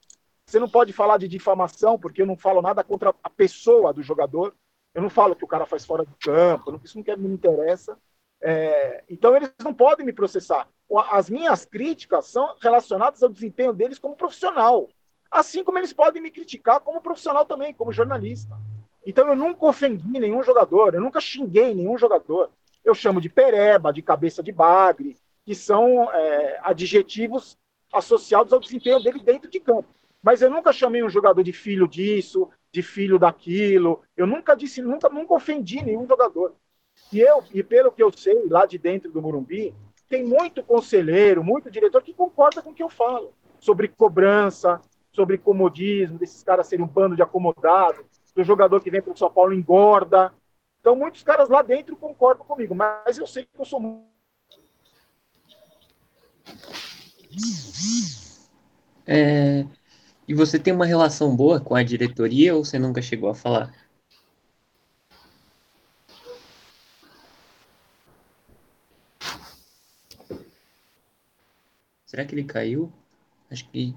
Você 0.45 0.59
não 0.59 0.69
pode 0.69 0.93
falar 0.93 1.17
de 1.17 1.27
difamação, 1.27 1.97
porque 1.99 2.21
eu 2.21 2.25
não 2.25 2.37
falo 2.37 2.61
nada 2.61 2.83
contra 2.83 3.13
a 3.23 3.29
pessoa 3.29 3.93
do 3.93 4.01
jogador. 4.01 4.55
Eu 4.93 5.01
não 5.01 5.09
falo 5.09 5.35
que 5.35 5.43
o 5.43 5.47
cara 5.47 5.65
faz 5.65 5.85
fora 5.85 6.03
do 6.05 6.15
campo, 6.21 6.79
isso 6.83 6.97
não, 6.97 7.17
me 7.17 7.33
interessa. 7.33 7.97
É, 8.41 9.03
então 9.09 9.35
eles 9.35 9.51
não 9.63 9.73
podem 9.73 10.05
me 10.05 10.13
processar. 10.13 10.67
As 10.99 11.29
minhas 11.29 11.65
críticas 11.65 12.27
são 12.27 12.55
relacionadas 12.61 13.23
ao 13.23 13.29
desempenho 13.29 13.73
deles 13.73 13.99
como 13.99 14.15
profissional. 14.15 14.89
Assim 15.31 15.63
como 15.63 15.77
eles 15.77 15.93
podem 15.93 16.21
me 16.21 16.29
criticar 16.29 16.79
como 16.79 17.01
profissional 17.01 17.45
também, 17.45 17.73
como 17.73 17.91
jornalista. 17.91 18.55
Então 19.05 19.27
eu 19.27 19.35
nunca 19.35 19.65
ofendi 19.65 20.19
nenhum 20.19 20.43
jogador, 20.43 20.93
eu 20.93 21.01
nunca 21.01 21.19
xinguei 21.19 21.73
nenhum 21.73 21.97
jogador. 21.97 22.49
Eu 22.85 22.93
chamo 22.93 23.19
de 23.19 23.29
pereba, 23.29 23.91
de 23.91 24.01
cabeça 24.01 24.43
de 24.43 24.51
bagre, 24.51 25.17
que 25.45 25.55
são 25.55 26.11
é, 26.11 26.59
adjetivos 26.63 27.57
associados 27.91 28.53
ao 28.53 28.59
desempenho 28.59 29.01
dele 29.01 29.19
dentro 29.19 29.49
de 29.49 29.59
campo. 29.59 29.87
Mas 30.21 30.41
eu 30.41 30.49
nunca 30.49 30.71
chamei 30.71 31.03
um 31.03 31.09
jogador 31.09 31.43
de 31.43 31.51
filho 31.51 31.87
disso, 31.87 32.49
de 32.71 32.81
filho 32.81 33.19
daquilo. 33.19 34.01
Eu 34.15 34.25
nunca 34.25 34.55
disse, 34.55 34.81
nunca, 34.81 35.09
nunca 35.09 35.33
ofendi 35.33 35.83
nenhum 35.83 36.07
jogador. 36.07 36.55
E 37.11 37.19
eu, 37.19 37.43
e 37.53 37.61
pelo 37.61 37.91
que 37.91 38.01
eu 38.01 38.11
sei, 38.15 38.47
lá 38.47 38.65
de 38.65 38.77
dentro 38.77 39.11
do 39.11 39.21
Morumbi, 39.21 39.73
tem 40.13 40.23
muito 40.23 40.61
conselheiro, 40.61 41.43
muito 41.43 41.71
diretor 41.71 42.03
que 42.03 42.13
concorda 42.13 42.61
com 42.61 42.69
o 42.69 42.73
que 42.73 42.83
eu 42.83 42.89
falo 42.89 43.33
sobre 43.59 43.87
cobrança, 43.87 44.79
sobre 45.11 45.39
comodismo, 45.39 46.19
desses 46.19 46.43
caras 46.43 46.67
serem 46.67 46.85
um 46.85 46.87
bando 46.87 47.15
de 47.15 47.23
acomodados, 47.23 48.05
o 48.35 48.43
jogador 48.43 48.79
que 48.79 48.91
vem 48.91 49.01
para 49.01 49.11
o 49.11 49.17
São 49.17 49.31
Paulo 49.31 49.55
engorda. 49.55 50.31
Então, 50.79 50.95
muitos 50.95 51.23
caras 51.23 51.49
lá 51.49 51.63
dentro 51.63 51.95
concordam 51.95 52.45
comigo, 52.45 52.75
mas 52.75 53.17
eu 53.17 53.25
sei 53.25 53.43
que 53.43 53.59
eu 53.59 53.65
sou. 53.65 54.05
É... 59.07 59.65
E 60.27 60.35
você 60.35 60.59
tem 60.59 60.75
uma 60.75 60.85
relação 60.85 61.35
boa 61.35 61.59
com 61.59 61.73
a 61.73 61.81
diretoria 61.81 62.55
ou 62.55 62.63
você 62.63 62.77
nunca 62.77 63.01
chegou 63.01 63.31
a 63.31 63.35
falar? 63.35 63.73
Será 72.13 72.25
que 72.25 72.35
ele 72.35 72.43
caiu? 72.43 72.93
Acho 73.49 73.67
que. 73.71 73.95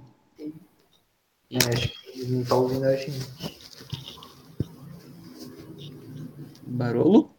É, 1.51 1.59
acho 1.59 1.89
que 1.89 2.21
ele 2.21 2.33
não 2.33 2.41
está 2.41 2.55
ouvindo 2.55 2.85
a 2.87 2.97
gente. 2.97 3.61
Barolo? 6.63 7.31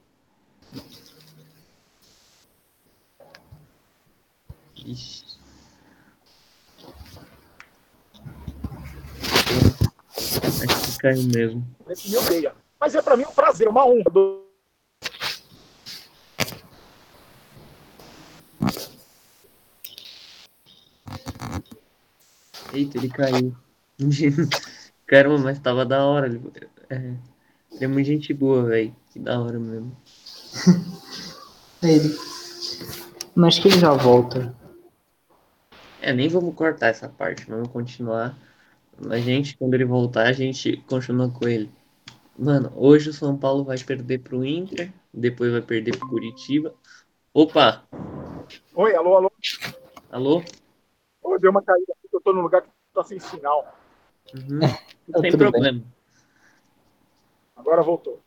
Ixi. 4.86 5.26
caiu 11.00 11.24
mesmo. 11.24 11.68
Esse 11.90 12.12
me 12.12 12.18
odeia. 12.18 12.56
Mas 12.80 12.94
é 12.94 13.02
para 13.02 13.18
mim 13.18 13.24
um 13.24 13.34
prazer, 13.34 13.68
uma 13.68 13.84
honra. 13.84 14.12
Eita, 22.78 22.98
ele 23.00 23.10
caiu. 23.10 23.56
Caramba, 25.08 25.40
mas 25.40 25.60
tava 25.60 25.84
da 25.84 26.06
hora. 26.06 26.28
Ele 26.28 26.42
é, 26.90 26.96
ele 27.72 27.86
é 27.86 27.88
muito 27.88 28.06
gente 28.06 28.32
boa, 28.34 28.64
velho. 28.66 28.96
Que 29.12 29.20
da 29.20 29.40
hora 29.40 29.58
mesmo. 29.58 29.98
Ele. 31.82 32.16
Mas 33.36 33.56
acho 33.56 33.62
que 33.64 33.68
ele 33.70 33.80
já 33.80 33.94
volta. 33.94 34.56
É, 36.00 36.14
nem 36.14 36.28
vamos 36.28 36.54
cortar 36.54 36.90
essa 36.90 37.10
parte, 37.10 37.46
vamos 37.50 37.70
continuar. 37.70 38.38
A 39.10 39.18
gente, 39.18 39.58
quando 39.58 39.74
ele 39.74 39.86
voltar, 39.86 40.28
a 40.28 40.34
gente 40.34 40.78
continua 40.88 41.30
com 41.30 41.48
ele. 41.48 41.72
Mano, 42.38 42.72
hoje 42.76 43.10
o 43.10 43.14
São 43.14 43.36
Paulo 43.36 43.64
vai 43.64 43.78
perder 43.80 44.20
pro 44.20 44.46
Inter, 44.46 44.94
depois 45.12 45.52
vai 45.52 45.62
perder 45.62 45.98
pro 45.98 46.08
Curitiba. 46.08 46.74
Opa! 47.34 47.84
Oi, 48.76 48.96
alô, 48.96 49.18
alô. 49.18 49.32
Alô? 50.12 50.44
Oi, 51.24 51.40
deu 51.40 51.52
uma 51.52 51.64
caída 51.64 51.97
eu 52.14 52.22
tô 52.22 52.34
num 52.34 52.42
lugar 52.42 52.62
que 52.62 52.70
tá 52.94 53.04
sem 53.04 53.20
sinal. 53.20 53.76
Uhum. 54.34 54.60
Tá 54.60 54.80
Não 55.08 55.22
tem 55.22 55.32
problema. 55.38 55.84
Agora 57.56 57.82
voltou. 57.82 58.22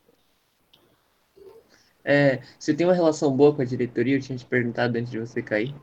É, 2.03 2.41
você 2.57 2.73
tem 2.73 2.85
uma 2.87 2.93
relação 2.93 3.35
boa 3.35 3.55
com 3.55 3.61
a 3.61 3.65
diretoria? 3.65 4.17
Eu 4.17 4.21
tinha 4.21 4.37
te 4.37 4.45
perguntado 4.45 4.97
antes 4.97 5.11
de 5.11 5.19
você 5.19 5.41
cair. 5.41 5.75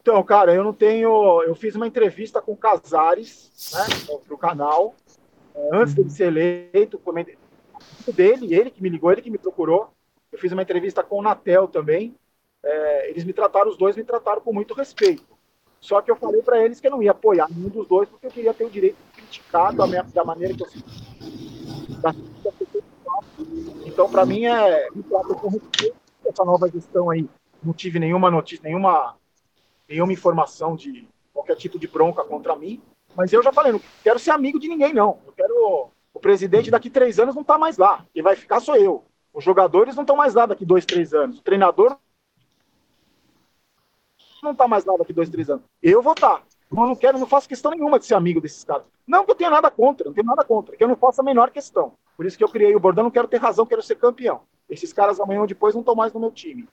Então, 0.00 0.22
cara, 0.22 0.54
eu 0.54 0.64
não 0.64 0.72
tenho. 0.72 1.42
Eu 1.42 1.54
fiz 1.54 1.74
uma 1.74 1.86
entrevista 1.86 2.40
com 2.40 2.52
o 2.52 2.56
Casares, 2.56 3.50
né, 3.74 4.16
pro 4.26 4.38
canal, 4.38 4.94
é, 5.54 5.70
antes 5.72 5.94
dele 5.94 6.10
ser 6.10 6.26
eleito, 6.28 6.98
comentei 6.98 7.36
dele, 8.12 8.54
ele 8.54 8.70
que 8.70 8.82
me 8.82 8.88
ligou, 8.88 9.12
ele 9.12 9.22
que 9.22 9.30
me 9.30 9.38
procurou. 9.38 9.92
Eu 10.32 10.38
fiz 10.38 10.52
uma 10.52 10.62
entrevista 10.62 11.02
com 11.02 11.18
o 11.18 11.22
Natel 11.22 11.68
também. 11.68 12.14
É, 12.62 13.10
eles 13.10 13.24
me 13.24 13.32
trataram, 13.32 13.68
os 13.68 13.76
dois 13.76 13.96
me 13.96 14.04
trataram 14.04 14.40
com 14.40 14.52
muito 14.52 14.74
respeito. 14.74 15.37
Só 15.80 16.00
que 16.00 16.10
eu 16.10 16.16
falei 16.16 16.42
para 16.42 16.62
eles 16.62 16.80
que 16.80 16.86
eu 16.86 16.90
não 16.90 17.02
ia 17.02 17.12
apoiar 17.12 17.48
nenhum 17.50 17.68
dos 17.68 17.86
dois, 17.86 18.08
porque 18.08 18.26
eu 18.26 18.30
queria 18.30 18.54
ter 18.54 18.64
o 18.64 18.70
direito 18.70 18.96
de 18.96 19.22
criticar 19.22 19.74
da, 19.74 19.86
minha, 19.86 20.02
da 20.02 20.24
maneira 20.24 20.54
que 20.54 20.62
eu. 20.62 20.68
Da, 22.00 22.14
então, 23.86 24.10
para 24.10 24.26
mim, 24.26 24.44
é 24.44 24.88
com 24.90 25.48
respeito. 25.48 25.96
Essa 26.26 26.44
nova 26.44 26.68
gestão 26.68 27.10
aí, 27.10 27.28
não 27.62 27.72
tive 27.72 27.98
nenhuma 27.98 28.30
notícia, 28.30 28.62
nenhuma 28.62 29.16
nenhuma 29.88 30.12
informação 30.12 30.76
de 30.76 31.08
qualquer 31.32 31.56
tipo 31.56 31.78
de 31.78 31.88
bronca 31.88 32.22
contra 32.22 32.54
mim. 32.54 32.80
Mas 33.16 33.32
eu 33.32 33.42
já 33.42 33.52
falei, 33.52 33.72
não 33.72 33.80
quero 34.02 34.18
ser 34.18 34.32
amigo 34.32 34.58
de 34.58 34.68
ninguém, 34.68 34.92
não. 34.92 35.18
Eu 35.26 35.32
quero. 35.32 35.90
O 36.12 36.20
presidente 36.20 36.70
daqui 36.70 36.90
três 36.90 37.18
anos 37.18 37.34
não 37.34 37.42
está 37.42 37.56
mais 37.56 37.78
lá. 37.78 38.04
Quem 38.12 38.22
vai 38.22 38.36
ficar 38.36 38.60
sou 38.60 38.76
eu. 38.76 39.04
Os 39.32 39.44
jogadores 39.44 39.94
não 39.94 40.02
estão 40.02 40.16
mais 40.16 40.34
lá 40.34 40.46
daqui 40.46 40.64
dois, 40.64 40.84
três 40.84 41.14
anos. 41.14 41.38
O 41.38 41.42
treinador 41.42 41.96
não 44.42 44.52
está 44.52 44.66
mais 44.68 44.84
lá 44.84 44.96
daqui 44.96 45.12
dois, 45.12 45.28
três 45.28 45.48
anos. 45.50 45.64
Eu 45.82 46.02
vou 46.02 46.12
estar. 46.12 46.38
Tá. 46.38 46.42
Eu 46.70 46.76
não 46.76 46.96
quero, 46.96 47.18
não 47.18 47.26
faço 47.26 47.48
questão 47.48 47.70
nenhuma 47.70 47.98
de 47.98 48.06
ser 48.06 48.14
amigo 48.14 48.40
desses 48.40 48.62
caras. 48.62 48.84
Não 49.06 49.24
que 49.24 49.30
eu 49.30 49.34
tenha 49.34 49.50
nada 49.50 49.70
contra, 49.70 50.06
não 50.06 50.12
tenho 50.12 50.26
nada 50.26 50.44
contra, 50.44 50.76
que 50.76 50.84
eu 50.84 50.88
não 50.88 50.96
faço 50.96 51.20
a 51.20 51.24
menor 51.24 51.50
questão. 51.50 51.94
Por 52.16 52.26
isso 52.26 52.36
que 52.36 52.44
eu 52.44 52.48
criei 52.48 52.74
o 52.76 52.80
bordão, 52.80 53.04
não 53.04 53.10
quero 53.10 53.26
ter 53.26 53.38
razão, 53.38 53.64
quero 53.64 53.82
ser 53.82 53.94
campeão. 53.96 54.42
Esses 54.68 54.92
caras 54.92 55.18
amanhã 55.18 55.40
ou 55.40 55.46
depois 55.46 55.74
não 55.74 55.80
estão 55.80 55.94
mais 55.94 56.12
no 56.12 56.20
meu 56.20 56.30
time. 56.30 56.68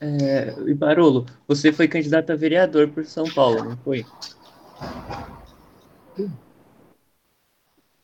É, 0.00 0.52
e 0.66 0.74
Barolo, 0.74 1.26
você 1.46 1.72
foi 1.72 1.86
candidato 1.86 2.32
a 2.32 2.36
vereador 2.36 2.88
por 2.88 3.04
São 3.04 3.24
Paulo, 3.32 3.62
não 3.62 3.76
foi? 3.76 4.04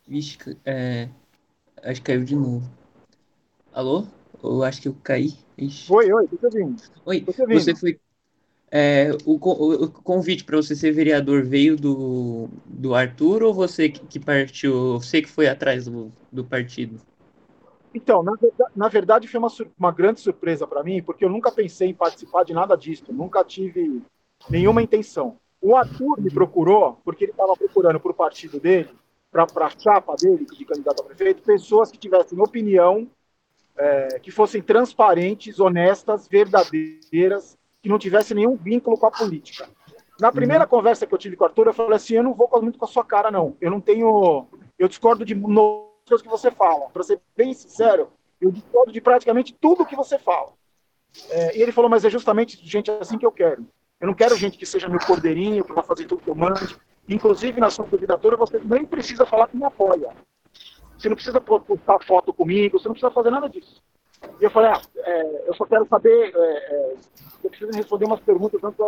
Vixe, 0.07 0.39
é, 0.65 1.09
acho 1.83 2.01
que 2.01 2.07
caiu 2.07 2.25
de 2.25 2.37
novo. 2.37 2.71
Alô? 3.73 4.07
Ou 4.43 4.65
acho 4.65 4.81
que 4.81 4.89
eu 4.89 4.97
caí? 5.03 5.35
Ixi. 5.59 5.93
Oi, 5.93 6.13
oi, 6.13 6.29
tô 6.29 6.37
te 6.37 6.47
ouvindo. 6.47 6.83
Oi, 7.05 7.21
Tô 7.21 7.33
te 7.33 7.43
ouvindo. 7.43 7.61
você 7.61 7.75
foi. 7.75 8.01
É, 8.71 9.11
o, 9.25 9.35
o- 9.35 9.91
convite 10.03 10.45
para 10.45 10.57
você 10.57 10.77
ser 10.77 10.93
vereador 10.93 11.45
veio 11.45 11.77
do, 11.77 12.49
do 12.67 12.95
Arthur 12.95 13.43
ou 13.43 13.55
você 13.55 13.89
que, 13.89 14.07
que 14.07 14.21
partiu, 14.21 14.99
você 15.01 15.23
que 15.23 15.29
foi 15.29 15.49
atrás 15.49 15.87
do, 15.87 16.13
do 16.33 16.45
partido? 16.45 17.01
Então, 17.95 18.23
na 18.23 18.33
na 18.75 18.89
verdade 18.89 19.27
foi 19.27 19.39
uma, 19.39 19.49
uma 19.79 19.91
grande 19.91 20.21
surpresa 20.21 20.67
para 20.67 20.83
mim, 20.85 21.03
porque 21.03 21.25
eu 21.25 21.29
nunca 21.29 21.51
pensei 21.51 21.89
em 21.89 21.95
participar 21.95 22.45
de 22.45 22.53
nada 22.53 22.77
disso, 22.77 23.05
nunca 23.13 23.45
tive 23.45 24.03
nenhuma 24.49 24.83
intenção. 24.83 25.37
O 25.61 25.77
Arthur 25.77 26.21
me 26.21 26.31
procurou, 26.31 26.99
porque 27.05 27.25
ele 27.25 27.33
estava 27.33 27.55
procurando 27.57 27.99
para 28.01 28.11
o 28.13 28.15
partido 28.15 28.61
dele, 28.61 28.89
para 29.31 29.45
a 29.67 29.71
chapa 29.71 30.15
dele, 30.17 30.47
de 30.47 30.65
candidato 30.65 31.03
a 31.03 31.05
prefeito, 31.05 31.43
pessoas 31.43 31.91
que 31.91 31.99
tivessem 31.99 32.41
opinião, 32.41 33.09
é, 33.77 34.19
que 34.21 34.31
fossem 34.31 34.63
transparentes, 34.63 35.61
honestas, 35.61 36.29
verdadeiras, 36.29 37.59
que 37.83 37.89
não 37.89 37.99
tivessem 37.99 38.37
nenhum 38.37 38.57
vínculo 38.57 38.99
com 38.99 39.07
a 39.07 39.11
política. 39.11 39.69
Na 40.21 40.31
primeira 40.31 40.67
conversa 40.67 41.07
que 41.07 41.15
eu 41.15 41.19
tive 41.19 41.37
com 41.37 41.45
o 41.45 41.47
Arthur, 41.47 41.69
eu 41.69 41.73
falei 41.73 41.97
assim: 41.97 42.15
eu 42.15 42.23
não 42.23 42.35
vou 42.35 42.49
muito 42.61 42.79
com 42.79 42.85
a 42.85 42.89
sua 42.89 43.05
cara, 43.05 43.31
não. 43.31 43.57
Eu 43.61 43.71
não 43.71 43.81
tenho. 43.81 44.47
Eu 44.79 44.89
discordo 44.89 45.25
de 45.25 45.35
coisas 45.35 46.23
que 46.23 46.29
você 46.29 46.51
fala. 46.51 46.91
Para 46.91 47.03
ser 47.03 47.21
bem 47.37 47.55
sincero, 47.55 48.11
eu 48.41 48.51
discordo 48.51 48.93
de 48.93 49.01
praticamente 49.01 49.55
tudo 49.59 49.87
que 49.87 49.97
você 49.97 50.19
fala. 50.19 50.53
É, 51.31 51.57
e 51.57 51.63
ele 51.63 51.73
falou: 51.73 51.89
mas 51.89 52.05
é 52.05 52.11
justamente 52.11 52.59
gente 52.63 52.91
assim 52.91 53.17
que 53.17 53.25
eu 53.25 53.33
quero. 53.33 53.67
Eu 53.99 54.07
não 54.07 54.15
quero 54.15 54.37
gente 54.37 54.59
que 54.59 54.67
seja 54.67 54.89
meu 54.89 55.01
cordeirinho, 55.01 55.65
que 55.65 55.73
vai 55.73 55.85
fazer 55.85 56.05
tudo 56.07 56.23
que 56.23 56.31
eu 56.31 56.35
mande. 56.35 56.77
Inclusive, 57.09 57.61
na 57.61 57.71
sua 57.71 57.87
candidatura, 57.87 58.37
você 58.37 58.61
nem 58.63 58.85
precisa 58.85 59.27
falar 59.27 59.49
que 59.49 59.57
me 59.57 59.65
apoia. 59.65 60.11
Você 60.97 61.09
não 61.09 61.17
precisa 61.17 61.41
po- 61.41 61.61
postar 61.61 61.99
foto 62.05 62.33
comigo, 62.33 62.79
você 62.79 62.89
não 62.89 62.95
precisa 62.95 63.11
fazer 63.11 63.31
nada 63.31 63.49
disso. 63.49 63.83
E 64.39 64.45
eu 64.45 64.51
falei, 64.51 64.71
ah, 64.71 64.81
é, 64.97 65.49
eu 65.49 65.55
só 65.55 65.65
quero 65.65 65.87
saber, 65.89 66.33
é, 66.35 66.39
é, 66.39 66.95
preciso 67.61 67.77
responder 67.79 68.07
umas 68.07 68.21
perguntas 68.21 68.61
antes 68.65 68.79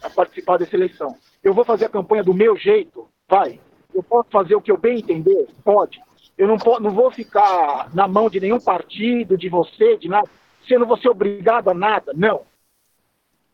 de 0.00 0.06
a, 0.06 0.10
participar 0.10 0.58
dessa 0.58 0.74
eleição. 0.74 1.16
Eu 1.44 1.52
vou 1.52 1.64
fazer 1.64 1.84
a 1.84 1.90
campanha 1.90 2.24
do 2.24 2.32
meu 2.32 2.56
jeito? 2.56 3.06
Vai. 3.28 3.60
Eu 3.94 4.02
posso 4.02 4.30
fazer 4.30 4.54
o 4.54 4.60
que 4.60 4.72
eu 4.72 4.78
bem 4.78 4.98
entender? 4.98 5.48
Pode. 5.62 6.00
Eu 6.38 6.48
não, 6.48 6.56
po- 6.56 6.80
não 6.80 6.90
vou 6.90 7.10
ficar 7.10 7.94
na 7.94 8.08
mão 8.08 8.30
de 8.30 8.40
nenhum 8.40 8.58
partido, 8.58 9.36
de 9.36 9.48
você, 9.50 9.98
de 9.98 10.08
nada. 10.08 10.28
Se 10.66 10.74
eu 10.74 10.80
não 10.80 10.86
vou 10.86 10.96
ser 10.96 11.10
obrigado 11.10 11.68
a 11.68 11.74
nada? 11.74 12.12
Não. 12.14 12.42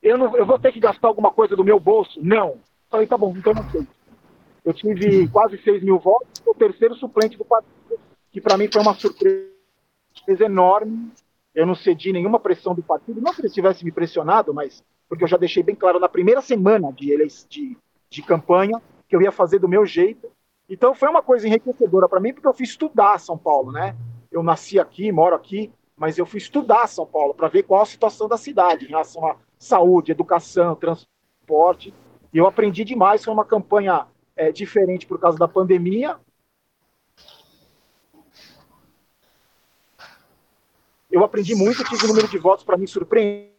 Eu, 0.01 0.17
não, 0.17 0.37
eu 0.37 0.47
vou 0.47 0.59
ter 0.59 0.73
que 0.73 0.79
gastar 0.79 1.09
alguma 1.09 1.33
coisa 1.33 1.57
do 1.57 1.65
meu 1.65 1.81
bolso? 1.81 2.21
Não. 2.23 2.59
Falei, 2.89 3.07
tá 3.07 3.19
bom, 3.19 3.35
então 3.37 3.53
não 3.53 3.69
sei. 3.71 3.87
Eu 4.65 4.73
tive 4.73 5.29
quase 5.29 5.59
6 5.63 5.83
mil 5.83 5.99
votos, 5.99 6.29
o 6.47 6.55
terceiro 6.55 6.95
suplente 6.95 7.37
do 7.37 7.45
partido, 7.45 7.99
que 8.31 8.41
para 8.41 8.57
mim 8.57 8.69
foi 8.73 8.81
uma 8.81 8.95
surpresa 8.95 9.49
enorme. 10.39 11.11
Eu 11.55 11.67
não 11.67 11.75
cedi 11.75 12.13
nenhuma 12.13 12.39
pressão 12.39 12.75
do 12.75 12.83
partido, 12.83 13.21
não 13.21 13.33
que 13.33 13.41
eles 13.41 13.55
tivessem 13.55 13.85
me 13.85 13.93
pressionado, 13.93 14.55
mas 14.55 14.83
porque 15.09 15.25
eu 15.25 15.29
já 15.29 15.37
deixei 15.37 15.63
bem 15.63 15.75
claro 15.75 15.99
na 15.99 16.09
primeira 16.09 16.41
semana 16.41 16.93
de, 16.93 17.17
de, 17.49 17.77
de 18.11 18.23
campanha 18.23 18.81
que 19.09 19.17
eu 19.17 19.23
ia 19.23 19.33
fazer 19.33 19.59
do 19.59 19.69
meu 19.69 19.87
jeito. 19.87 20.31
Então 20.69 20.95
foi 20.95 21.09
uma 21.09 21.23
coisa 21.23 21.49
enriquecedora 21.49 22.09
para 22.09 22.21
mim, 22.21 22.35
porque 22.35 22.47
eu 22.47 22.53
fui 22.53 22.65
estudar 22.65 23.19
São 23.19 23.39
Paulo, 23.39 23.73
né? 23.73 23.97
Eu 24.31 24.43
nasci 24.43 24.79
aqui, 24.79 25.11
moro 25.11 25.35
aqui, 25.35 25.73
mas 25.97 26.19
eu 26.19 26.27
fui 26.27 26.39
estudar 26.39 26.87
São 26.87 27.07
Paulo 27.07 27.33
para 27.33 27.49
ver 27.49 27.63
qual 27.63 27.83
a 27.83 27.87
situação 27.87 28.29
da 28.29 28.37
cidade 28.37 28.85
em 28.85 28.89
relação 28.89 29.27
à 29.27 29.37
saúde, 29.59 30.13
educação, 30.13 30.77
transporte. 30.77 31.95
E 32.33 32.37
eu 32.37 32.47
aprendi 32.47 32.85
demais. 32.85 33.25
Foi 33.25 33.33
uma 33.33 33.45
campanha 33.45 34.07
é, 34.37 34.53
diferente 34.53 35.07
por 35.07 35.19
causa 35.19 35.39
da 35.39 35.49
pandemia. 35.49 36.17
Eu 41.11 41.25
aprendi 41.25 41.55
muito, 41.55 41.83
tive 41.85 42.05
um 42.05 42.09
número 42.09 42.29
de 42.29 42.39
votos 42.39 42.65
para 42.65 42.77
me 42.77 42.87
surpreendente. 42.87 43.53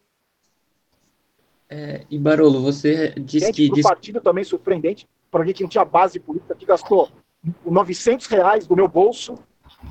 É, 1.68 2.04
e 2.10 2.18
Barolo, 2.18 2.60
você 2.60 3.10
disse 3.10 3.52
que 3.52 3.70
o 3.70 3.74
disse- 3.74 3.88
partido 3.88 4.20
também 4.20 4.42
surpreendente, 4.44 5.08
para 5.30 5.40
alguém 5.40 5.54
que 5.54 5.62
não 5.62 5.70
tinha 5.70 5.84
base 5.84 6.18
política, 6.18 6.54
que 6.54 6.66
gastou 6.66 7.08
900 7.64 8.26
reais 8.26 8.66
do 8.66 8.74
meu 8.74 8.88
bolso. 8.88 9.36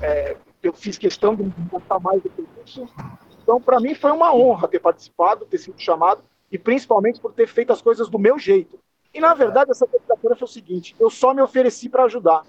É, 0.00 0.36
eu 0.62 0.72
fiz 0.74 0.98
questão 0.98 1.34
de 1.34 1.42
não 1.42 1.52
gastar 1.72 1.98
mais 2.00 2.22
do 2.22 2.28
que 2.28 2.44
isso. 2.66 2.86
Então, 3.42 3.60
para 3.60 3.80
mim, 3.80 3.94
foi 3.94 4.10
uma 4.12 4.34
honra 4.34 4.68
ter 4.68 4.78
participado, 4.78 5.46
ter 5.46 5.58
sido 5.58 5.78
chamado, 5.80 6.22
e 6.52 6.58
principalmente 6.58 7.18
por 7.20 7.32
ter 7.32 7.46
feito 7.48 7.72
as 7.72 7.80
coisas 7.80 8.08
do 8.08 8.18
meu 8.18 8.38
jeito. 8.38 8.78
E, 9.12 9.20
na 9.20 9.32
verdade, 9.34 9.70
essa 9.70 9.86
candidatura 9.86 10.36
foi 10.36 10.44
o 10.44 10.50
seguinte: 10.50 10.94
eu 11.00 11.08
só 11.08 11.32
me 11.32 11.40
ofereci 11.40 11.88
para 11.88 12.04
ajudar. 12.04 12.42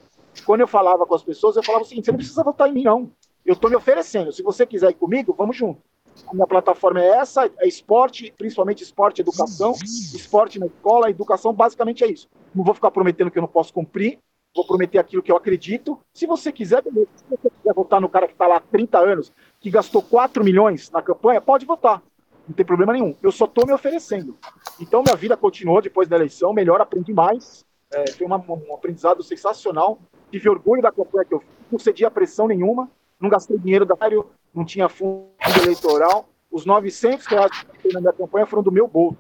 Quando 0.46 0.62
eu 0.62 0.68
falava 0.68 1.06
com 1.06 1.16
as 1.16 1.24
pessoas, 1.24 1.56
eu 1.56 1.64
falava 1.64 1.86
o 1.86 1.88
seguinte: 1.88 2.06
você 2.06 2.12
não 2.12 2.18
precisa 2.18 2.44
votar 2.44 2.70
em 2.70 2.74
mim, 2.74 2.84
não. 2.84 3.12
Eu 3.46 3.54
estou 3.54 3.70
me 3.70 3.76
oferecendo. 3.76 4.32
Se 4.32 4.44
você 4.44 4.66
quiser 4.66 4.92
ir 4.92 4.96
comigo, 4.96 5.34
vamos 5.38 5.56
junto. 5.56 5.82
A 6.28 6.34
minha 6.34 6.48
plataforma 6.48 7.02
é 7.02 7.08
essa, 7.08 7.50
é 7.60 7.68
esporte, 7.68 8.34
principalmente 8.38 8.84
esporte 8.84 9.20
e 9.20 9.22
educação. 9.22 9.72
Esporte 9.72 10.60
na 10.60 10.68
escola, 10.68 11.10
educação, 11.10 11.54
basicamente 11.54 12.04
é 12.04 12.08
isso. 12.08 12.30
Não 12.54 12.64
vou 12.64 12.74
ficar 12.74 12.92
prometendo 12.92 13.32
que 13.32 13.38
eu 13.38 13.42
não 13.42 13.48
posso 13.48 13.74
cumprir, 13.74 14.20
vou 14.56 14.66
prometer 14.66 15.00
aquilo 15.00 15.24
que 15.24 15.32
eu 15.32 15.38
acredito. 15.38 16.00
Se 16.14 16.28
você 16.28 16.52
quiser. 16.52 16.84
Se 16.84 17.26
você 17.30 17.50
quiser 17.50 17.74
votar 17.74 18.02
no 18.02 18.10
cara 18.10 18.28
que 18.28 18.34
está 18.34 18.48
lá 18.48 18.58
há 18.58 18.62
30 18.62 19.00
anos, 19.00 19.34
que 19.60 19.70
gastou 19.70 20.02
4 20.02 20.44
milhões 20.44 20.92
na 20.92 21.02
campanha, 21.02 21.42
pode 21.42 21.66
votar. 21.66 22.04
Não 22.48 22.56
tem 22.56 22.66
problema 22.66 22.94
nenhum. 22.94 23.16
Eu 23.22 23.32
só 23.32 23.46
estou 23.46 23.66
me 23.66 23.74
oferecendo. 23.74 24.38
Então, 24.80 25.04
minha 25.04 25.16
vida 25.16 25.38
continuou 25.38 25.82
depois 25.82 26.08
da 26.08 26.16
eleição, 26.18 26.54
melhor, 26.54 26.82
aprendi 26.82 27.14
mais. 27.14 27.66
É, 27.94 28.12
foi 28.12 28.26
uma, 28.26 28.38
um 28.38 28.74
aprendizado 28.74 29.24
sensacional. 29.24 30.00
Tive 30.32 30.50
orgulho 30.50 30.82
da 30.82 30.92
campanha 30.92 31.26
que 31.26 31.34
eu 31.34 31.40
fiz, 31.40 31.50
não 31.72 31.80
cedi 31.80 32.06
a 32.06 32.12
pressão 32.12 32.48
nenhuma, 32.48 32.90
não 33.22 33.30
gastei 33.30 33.58
dinheiro 33.58 33.86
da 33.86 33.96
área, 34.00 34.22
não 34.54 34.66
tinha 34.66 34.90
fundo 34.90 35.30
eleitoral. 35.62 36.28
Os 36.52 36.66
900 36.66 37.26
reais 37.28 37.52
que 37.52 37.66
eu 37.66 37.72
gastei 37.74 37.92
na 37.94 38.02
minha 38.02 38.14
campanha 38.14 38.46
foram 38.46 38.64
do 38.64 38.72
meu 38.72 38.88
bolso. 38.88 39.18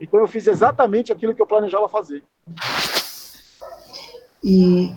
Então 0.00 0.20
eu 0.20 0.28
fiz 0.28 0.46
exatamente 0.46 1.12
aquilo 1.12 1.34
que 1.34 1.42
eu 1.42 1.46
planejava 1.46 1.88
fazer. 1.88 2.22
E 4.42 4.90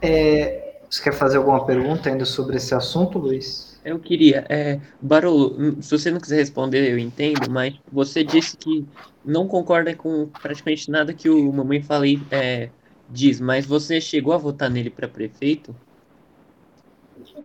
é, 0.00 0.80
você 0.88 1.02
quer 1.02 1.12
fazer 1.12 1.36
alguma 1.36 1.64
pergunta 1.64 2.08
ainda 2.08 2.24
sobre 2.24 2.56
esse 2.56 2.74
assunto, 2.74 3.18
Luiz? 3.18 3.78
Eu 3.84 3.98
queria. 3.98 4.44
É, 4.48 4.80
Barolo, 5.00 5.80
se 5.80 5.90
você 5.90 6.10
não 6.10 6.20
quiser 6.20 6.36
responder, 6.36 6.90
eu 6.90 6.98
entendo, 6.98 7.50
mas 7.50 7.74
você 7.90 8.22
disse 8.24 8.56
que 8.56 8.86
não 9.24 9.46
concorda 9.46 9.94
com 9.94 10.26
praticamente 10.26 10.90
nada 10.90 11.14
que 11.14 11.30
o 11.30 11.52
Mamãe 11.52 11.80
Falei 11.80 12.20
é, 12.30 12.70
diz, 13.08 13.40
mas 13.40 13.64
você 13.64 14.00
chegou 14.00 14.32
a 14.32 14.38
votar 14.38 14.68
nele 14.68 14.90
para 14.90 15.08
prefeito? 15.08 15.74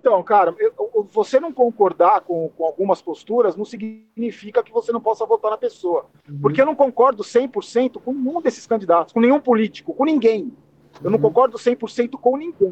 Então, 0.05 0.21
cara, 0.21 0.53
eu, 0.59 0.71
você 1.11 1.39
não 1.39 1.51
concordar 1.51 2.21
com, 2.21 2.47
com, 2.49 2.63
algumas 2.63 3.01
posturas 3.01 3.55
não 3.55 3.65
significa 3.65 4.61
que 4.61 4.71
você 4.71 4.91
não 4.91 5.01
possa 5.01 5.25
votar 5.25 5.49
na 5.49 5.57
pessoa. 5.57 6.05
Uhum. 6.29 6.41
Porque 6.41 6.61
eu 6.61 6.65
não 6.67 6.75
concordo 6.75 7.23
100% 7.23 7.99
com 7.99 8.13
nenhum 8.13 8.39
desses 8.39 8.67
candidatos, 8.67 9.11
com 9.11 9.19
nenhum 9.19 9.39
político, 9.39 9.95
com 9.95 10.05
ninguém. 10.05 10.53
Eu 11.03 11.09
não 11.09 11.17
uhum. 11.17 11.23
concordo 11.23 11.57
100% 11.57 12.19
com 12.21 12.37
ninguém. 12.37 12.71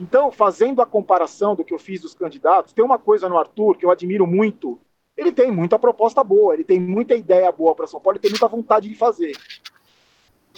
Então, 0.00 0.32
fazendo 0.32 0.82
a 0.82 0.86
comparação 0.86 1.54
do 1.54 1.62
que 1.62 1.72
eu 1.72 1.78
fiz 1.78 2.00
dos 2.00 2.12
candidatos, 2.12 2.72
tem 2.72 2.84
uma 2.84 2.98
coisa 2.98 3.28
no 3.28 3.38
Arthur 3.38 3.76
que 3.76 3.86
eu 3.86 3.90
admiro 3.92 4.26
muito. 4.26 4.80
Ele 5.16 5.30
tem 5.30 5.52
muita 5.52 5.78
proposta 5.78 6.24
boa, 6.24 6.54
ele 6.54 6.64
tem 6.64 6.80
muita 6.80 7.14
ideia 7.14 7.52
boa 7.52 7.72
para 7.72 7.86
São 7.86 8.00
Paulo, 8.00 8.16
ele 8.16 8.22
tem 8.22 8.32
muita 8.32 8.48
vontade 8.48 8.88
de 8.88 8.96
fazer. 8.96 9.36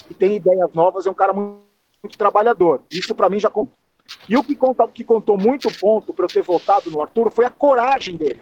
E 0.09 0.15
tem 0.15 0.37
ideias 0.37 0.73
novas, 0.73 1.05
é 1.05 1.11
um 1.11 1.15
cara 1.15 1.35
muito, 1.35 1.61
muito 2.03 2.17
trabalhador. 2.17 2.81
Isso 2.91 3.15
para 3.15 3.29
mim 3.29 3.39
já 3.39 3.51
E 4.29 4.37
o 4.37 4.45
que, 4.45 4.55
conta, 4.55 4.87
que 4.89 5.05
contou 5.05 5.37
muito 5.37 5.69
ponto 5.79 6.13
para 6.13 6.25
eu 6.25 6.29
ter 6.29 6.43
votado 6.43 6.91
no 6.91 7.01
Arthur 7.01 7.31
foi 7.31 7.45
a 7.45 7.51
coragem 7.51 8.17
dele. 8.17 8.41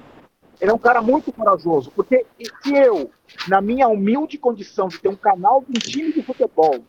Ele 0.60 0.70
é 0.70 0.74
um 0.74 0.78
cara 0.78 1.00
muito 1.00 1.32
corajoso, 1.32 1.92
porque 1.94 2.26
se 2.62 2.74
eu, 2.74 3.10
na 3.46 3.60
minha 3.60 3.86
humilde 3.86 4.36
condição 4.36 4.88
de 4.88 4.98
ter 4.98 5.08
um 5.08 5.16
canal 5.16 5.62
de 5.62 5.70
um 5.70 5.80
time 5.80 6.12
de 6.12 6.22
futebol, 6.22 6.84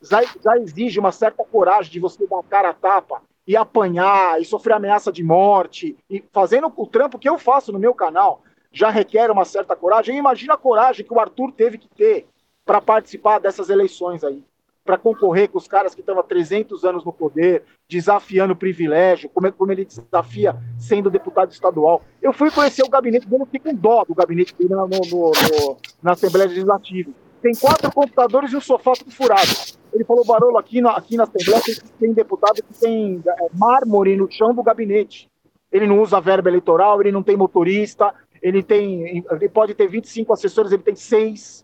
já, 0.00 0.22
já 0.22 0.56
exige 0.56 1.00
uma 1.00 1.10
certa 1.10 1.44
coragem 1.44 1.90
de 1.90 1.98
você 1.98 2.26
dar 2.26 2.42
cara 2.44 2.70
a 2.70 2.74
tapa 2.74 3.20
e 3.46 3.56
apanhar, 3.56 4.40
e 4.40 4.44
sofrer 4.44 4.74
ameaça 4.74 5.10
de 5.10 5.24
morte, 5.24 5.96
e 6.08 6.22
fazendo 6.32 6.72
o 6.76 6.86
trampo 6.86 7.18
que 7.18 7.28
eu 7.28 7.38
faço 7.38 7.72
no 7.72 7.78
meu 7.78 7.94
canal, 7.94 8.42
já 8.70 8.90
requer 8.90 9.30
uma 9.30 9.44
certa 9.44 9.74
coragem. 9.74 10.16
Imagina 10.16 10.54
a 10.54 10.58
coragem 10.58 11.04
que 11.04 11.12
o 11.12 11.18
Arthur 11.18 11.52
teve 11.52 11.78
que 11.78 11.88
ter 11.88 12.26
para 12.64 12.80
participar 12.80 13.38
dessas 13.38 13.70
eleições 13.70 14.22
aí, 14.22 14.44
para 14.88 14.96
concorrer 14.96 15.50
com 15.50 15.58
os 15.58 15.68
caras 15.68 15.94
que 15.94 16.00
estão 16.00 16.18
há 16.18 16.22
300 16.22 16.82
anos 16.82 17.04
no 17.04 17.12
poder, 17.12 17.62
desafiando 17.86 18.54
o 18.54 18.56
privilégio, 18.56 19.28
como, 19.28 19.52
como 19.52 19.70
ele 19.70 19.84
desafia 19.84 20.56
sendo 20.78 21.10
deputado 21.10 21.52
estadual. 21.52 22.00
Eu 22.22 22.32
fui 22.32 22.50
conhecer 22.50 22.82
o 22.82 22.88
gabinete 22.88 23.28
dele, 23.28 23.44
fiquei 23.44 23.70
com 23.70 23.78
dó 23.78 24.02
do 24.08 24.14
gabinete 24.14 24.54
dele 24.56 24.74
no, 24.74 24.86
no, 24.86 24.98
no, 25.10 25.76
na 26.02 26.12
Assembleia 26.12 26.48
Legislativa. 26.48 27.10
Tem 27.42 27.52
quatro 27.54 27.92
computadores 27.92 28.50
e 28.50 28.56
um 28.56 28.62
sofá 28.62 28.94
tudo 28.94 29.10
furado. 29.10 29.50
Ele 29.92 30.04
falou, 30.04 30.24
Barolo, 30.24 30.56
aqui 30.56 30.80
na, 30.80 30.92
aqui 30.92 31.18
na 31.18 31.24
Assembleia 31.24 31.60
tem, 31.62 31.74
tem 32.00 32.12
deputado 32.14 32.62
que 32.62 32.80
tem 32.80 33.22
é, 33.26 33.46
mármore 33.52 34.16
no 34.16 34.32
chão 34.32 34.54
do 34.54 34.62
gabinete. 34.62 35.28
Ele 35.70 35.86
não 35.86 36.00
usa 36.00 36.18
verba 36.18 36.48
eleitoral, 36.48 37.02
ele 37.02 37.12
não 37.12 37.22
tem 37.22 37.36
motorista, 37.36 38.14
ele 38.40 38.62
tem. 38.62 39.22
Ele 39.30 39.48
pode 39.50 39.74
ter 39.74 39.86
25 39.86 40.32
assessores, 40.32 40.72
ele 40.72 40.82
tem 40.82 40.96
seis. 40.96 41.62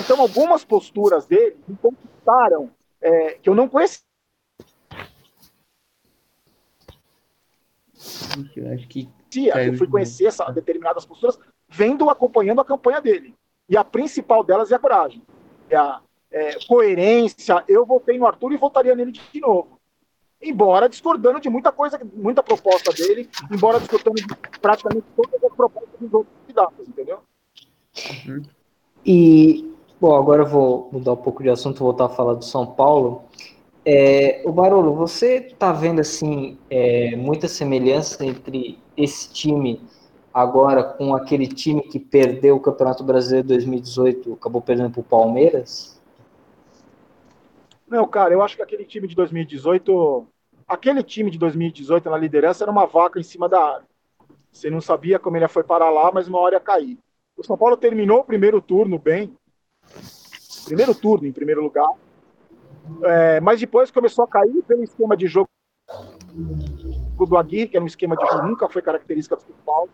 Então, 0.00 0.18
algumas 0.18 0.64
posturas 0.64 1.26
dele 1.26 1.56
é, 3.00 3.30
que 3.34 3.48
eu 3.48 3.54
não 3.54 3.68
conhecia. 3.68 4.04
Eu 8.56 8.72
acho 8.72 8.88
que. 8.88 9.08
Eu 9.34 9.76
fui 9.78 9.88
conhecer 9.88 10.26
essa, 10.26 10.50
determinadas 10.50 11.04
posturas 11.04 11.38
vendo, 11.68 12.10
acompanhando 12.10 12.60
a 12.60 12.64
campanha 12.64 13.00
dele. 13.00 13.34
E 13.68 13.76
a 13.76 13.84
principal 13.84 14.44
delas 14.44 14.70
é 14.70 14.74
a 14.74 14.78
coragem. 14.78 15.22
É 15.70 15.76
a, 15.76 16.00
é, 16.32 16.58
coerência, 16.66 17.62
eu 17.68 17.84
votei 17.84 18.18
no 18.18 18.26
Arthur 18.26 18.52
e 18.52 18.56
votaria 18.56 18.96
nele 18.96 19.12
de 19.12 19.40
novo. 19.40 19.78
Embora 20.40 20.88
discordando 20.88 21.38
de 21.38 21.48
muita 21.48 21.70
coisa, 21.70 22.00
muita 22.14 22.42
proposta 22.42 22.92
dele, 22.92 23.28
embora 23.50 23.78
discordando 23.78 24.16
de 24.16 24.26
praticamente 24.60 25.06
todas 25.14 25.44
as 25.44 25.54
propostas 25.54 26.00
dos 26.00 26.12
outros 26.12 26.34
candidatos, 26.40 26.88
entendeu? 26.88 27.20
Uhum. 28.26 28.42
E, 29.06 29.71
bom, 30.02 30.16
agora 30.16 30.42
eu 30.42 30.46
vou 30.46 30.88
mudar 30.90 31.12
um 31.12 31.16
pouco 31.16 31.44
de 31.44 31.48
assunto, 31.48 31.78
voltar 31.78 32.06
a 32.06 32.08
falar 32.08 32.34
do 32.34 32.44
São 32.44 32.66
Paulo. 32.66 33.22
É, 33.86 34.42
o 34.44 34.50
Barolo, 34.50 34.96
você 34.96 35.36
está 35.36 35.72
vendo 35.72 36.00
assim 36.00 36.58
é, 36.68 37.14
muita 37.14 37.46
semelhança 37.46 38.26
entre 38.26 38.80
esse 38.96 39.32
time 39.32 39.80
agora 40.34 40.82
com 40.82 41.14
aquele 41.14 41.46
time 41.46 41.82
que 41.82 42.00
perdeu 42.00 42.56
o 42.56 42.60
Campeonato 42.60 43.04
Brasileiro 43.04 43.46
2018, 43.46 44.32
acabou 44.32 44.60
perdendo 44.60 44.90
para 44.90 45.00
o 45.02 45.04
Palmeiras? 45.04 46.00
Não, 47.86 48.08
cara, 48.08 48.34
eu 48.34 48.42
acho 48.42 48.56
que 48.56 48.62
aquele 48.62 48.84
time 48.84 49.06
de 49.06 49.14
2018, 49.14 50.26
aquele 50.66 51.04
time 51.04 51.30
de 51.30 51.38
2018 51.38 52.10
na 52.10 52.18
liderança 52.18 52.64
era 52.64 52.72
uma 52.72 52.86
vaca 52.86 53.20
em 53.20 53.22
cima 53.22 53.48
da 53.48 53.62
área. 53.62 53.86
Você 54.50 54.68
não 54.68 54.80
sabia 54.80 55.20
como 55.20 55.36
ele 55.36 55.46
foi 55.46 55.62
parar 55.62 55.90
lá, 55.90 56.10
mas 56.12 56.26
uma 56.26 56.40
hora 56.40 56.56
ia 56.56 56.60
cair. 56.60 56.98
O 57.36 57.44
São 57.44 57.56
Paulo 57.56 57.76
terminou 57.76 58.18
o 58.18 58.24
primeiro 58.24 58.60
turno 58.60 58.98
bem, 58.98 59.32
primeiro 60.64 60.94
turno 60.94 61.26
em 61.26 61.32
primeiro 61.32 61.62
lugar, 61.62 61.90
é, 63.04 63.40
mas 63.40 63.60
depois 63.60 63.90
começou 63.90 64.24
a 64.24 64.28
cair 64.28 64.62
pelo 64.66 64.82
esquema 64.82 65.16
de 65.16 65.26
jogo 65.26 65.48
do 67.26 67.36
Aguirre, 67.36 67.68
que 67.68 67.76
era 67.76 67.84
um 67.84 67.86
esquema 67.86 68.16
de 68.16 68.26
jogo 68.26 68.46
nunca 68.46 68.68
foi 68.68 68.82
característica 68.82 69.36
do 69.36 69.42
São 69.42 69.54
Paulo, 69.64 69.90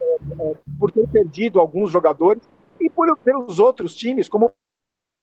é, 0.00 0.14
é, 0.14 0.56
por 0.78 0.90
ter 0.90 1.06
perdido 1.08 1.60
alguns 1.60 1.90
jogadores 1.90 2.42
e 2.80 2.88
por, 2.88 3.16
pelos 3.18 3.58
outros 3.58 3.94
times, 3.94 4.28
como 4.28 4.52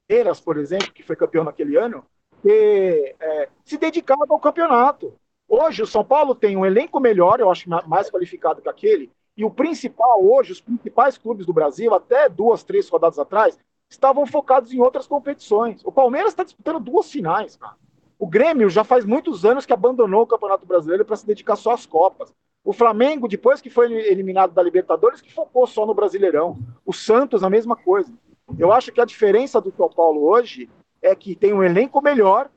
Palmeiras, 0.08 0.40
por 0.40 0.58
exemplo, 0.58 0.92
que 0.92 1.04
foi 1.04 1.16
campeão 1.16 1.44
naquele 1.44 1.78
ano, 1.78 2.04
ter 2.42 3.16
é, 3.20 3.50
se 3.64 3.78
dedicado 3.78 4.26
ao 4.30 4.40
campeonato. 4.40 5.14
Hoje 5.48 5.84
o 5.84 5.88
São 5.88 6.04
Paulo 6.04 6.34
tem 6.34 6.58
um 6.58 6.66
elenco 6.66 7.00
melhor, 7.00 7.40
eu 7.40 7.50
acho 7.50 7.70
mais 7.70 8.10
qualificado 8.10 8.62
que 8.62 8.70
aquele, 8.70 9.12
e 9.38 9.46
o 9.46 9.50
principal 9.50 10.24
hoje, 10.24 10.52
os 10.52 10.62
principais 10.62 11.18
clubes 11.18 11.46
do 11.46 11.54
Brasil, 11.54 11.94
até 11.94 12.28
duas, 12.28 12.64
três 12.64 12.90
rodadas 12.90 13.20
atrás, 13.20 13.58
estavam 13.90 14.26
focados 14.26 14.72
em 14.72 14.80
outras 14.80 15.08
competições. 15.08 15.82
O 15.84 15.92
Palmeiras 15.92 16.32
está 16.32 16.44
disputando 16.44 16.80
duas 16.80 17.12
finais, 17.12 17.56
cara. 17.56 17.76
O 18.18 18.28
Grêmio 18.28 18.70
já 18.70 18.84
faz 18.84 19.06
muitos 19.06 19.46
anos 19.46 19.66
que 19.66 19.74
abandonou 19.74 20.22
o 20.24 20.28
Campeonato 20.28 20.66
Brasileiro 20.66 21.06
para 21.06 21.16
se 21.16 21.26
dedicar 21.26 21.56
só 21.56 21.72
às 21.72 21.86
Copas. 21.86 22.34
O 22.64 22.74
Flamengo, 22.74 23.28
depois 23.28 23.62
que 23.62 23.70
foi 23.70 23.92
eliminado 23.92 24.52
da 24.52 24.62
Libertadores, 24.62 25.22
que 25.22 25.34
focou 25.34 25.66
só 25.66 25.86
no 25.86 25.94
Brasileirão. 25.94 26.58
O 26.86 26.94
Santos, 26.94 27.44
a 27.44 27.50
mesma 27.50 27.76
coisa. 27.76 28.14
Eu 28.58 28.72
acho 28.74 28.92
que 28.92 29.00
a 29.00 29.06
diferença 29.06 29.62
do 29.62 29.72
São 29.72 29.90
Paulo 29.90 30.24
hoje 30.24 30.70
é 31.02 31.16
que 31.16 31.36
tem 31.36 31.54
um 31.54 31.64
elenco 31.64 32.02
melhor, 32.02 32.50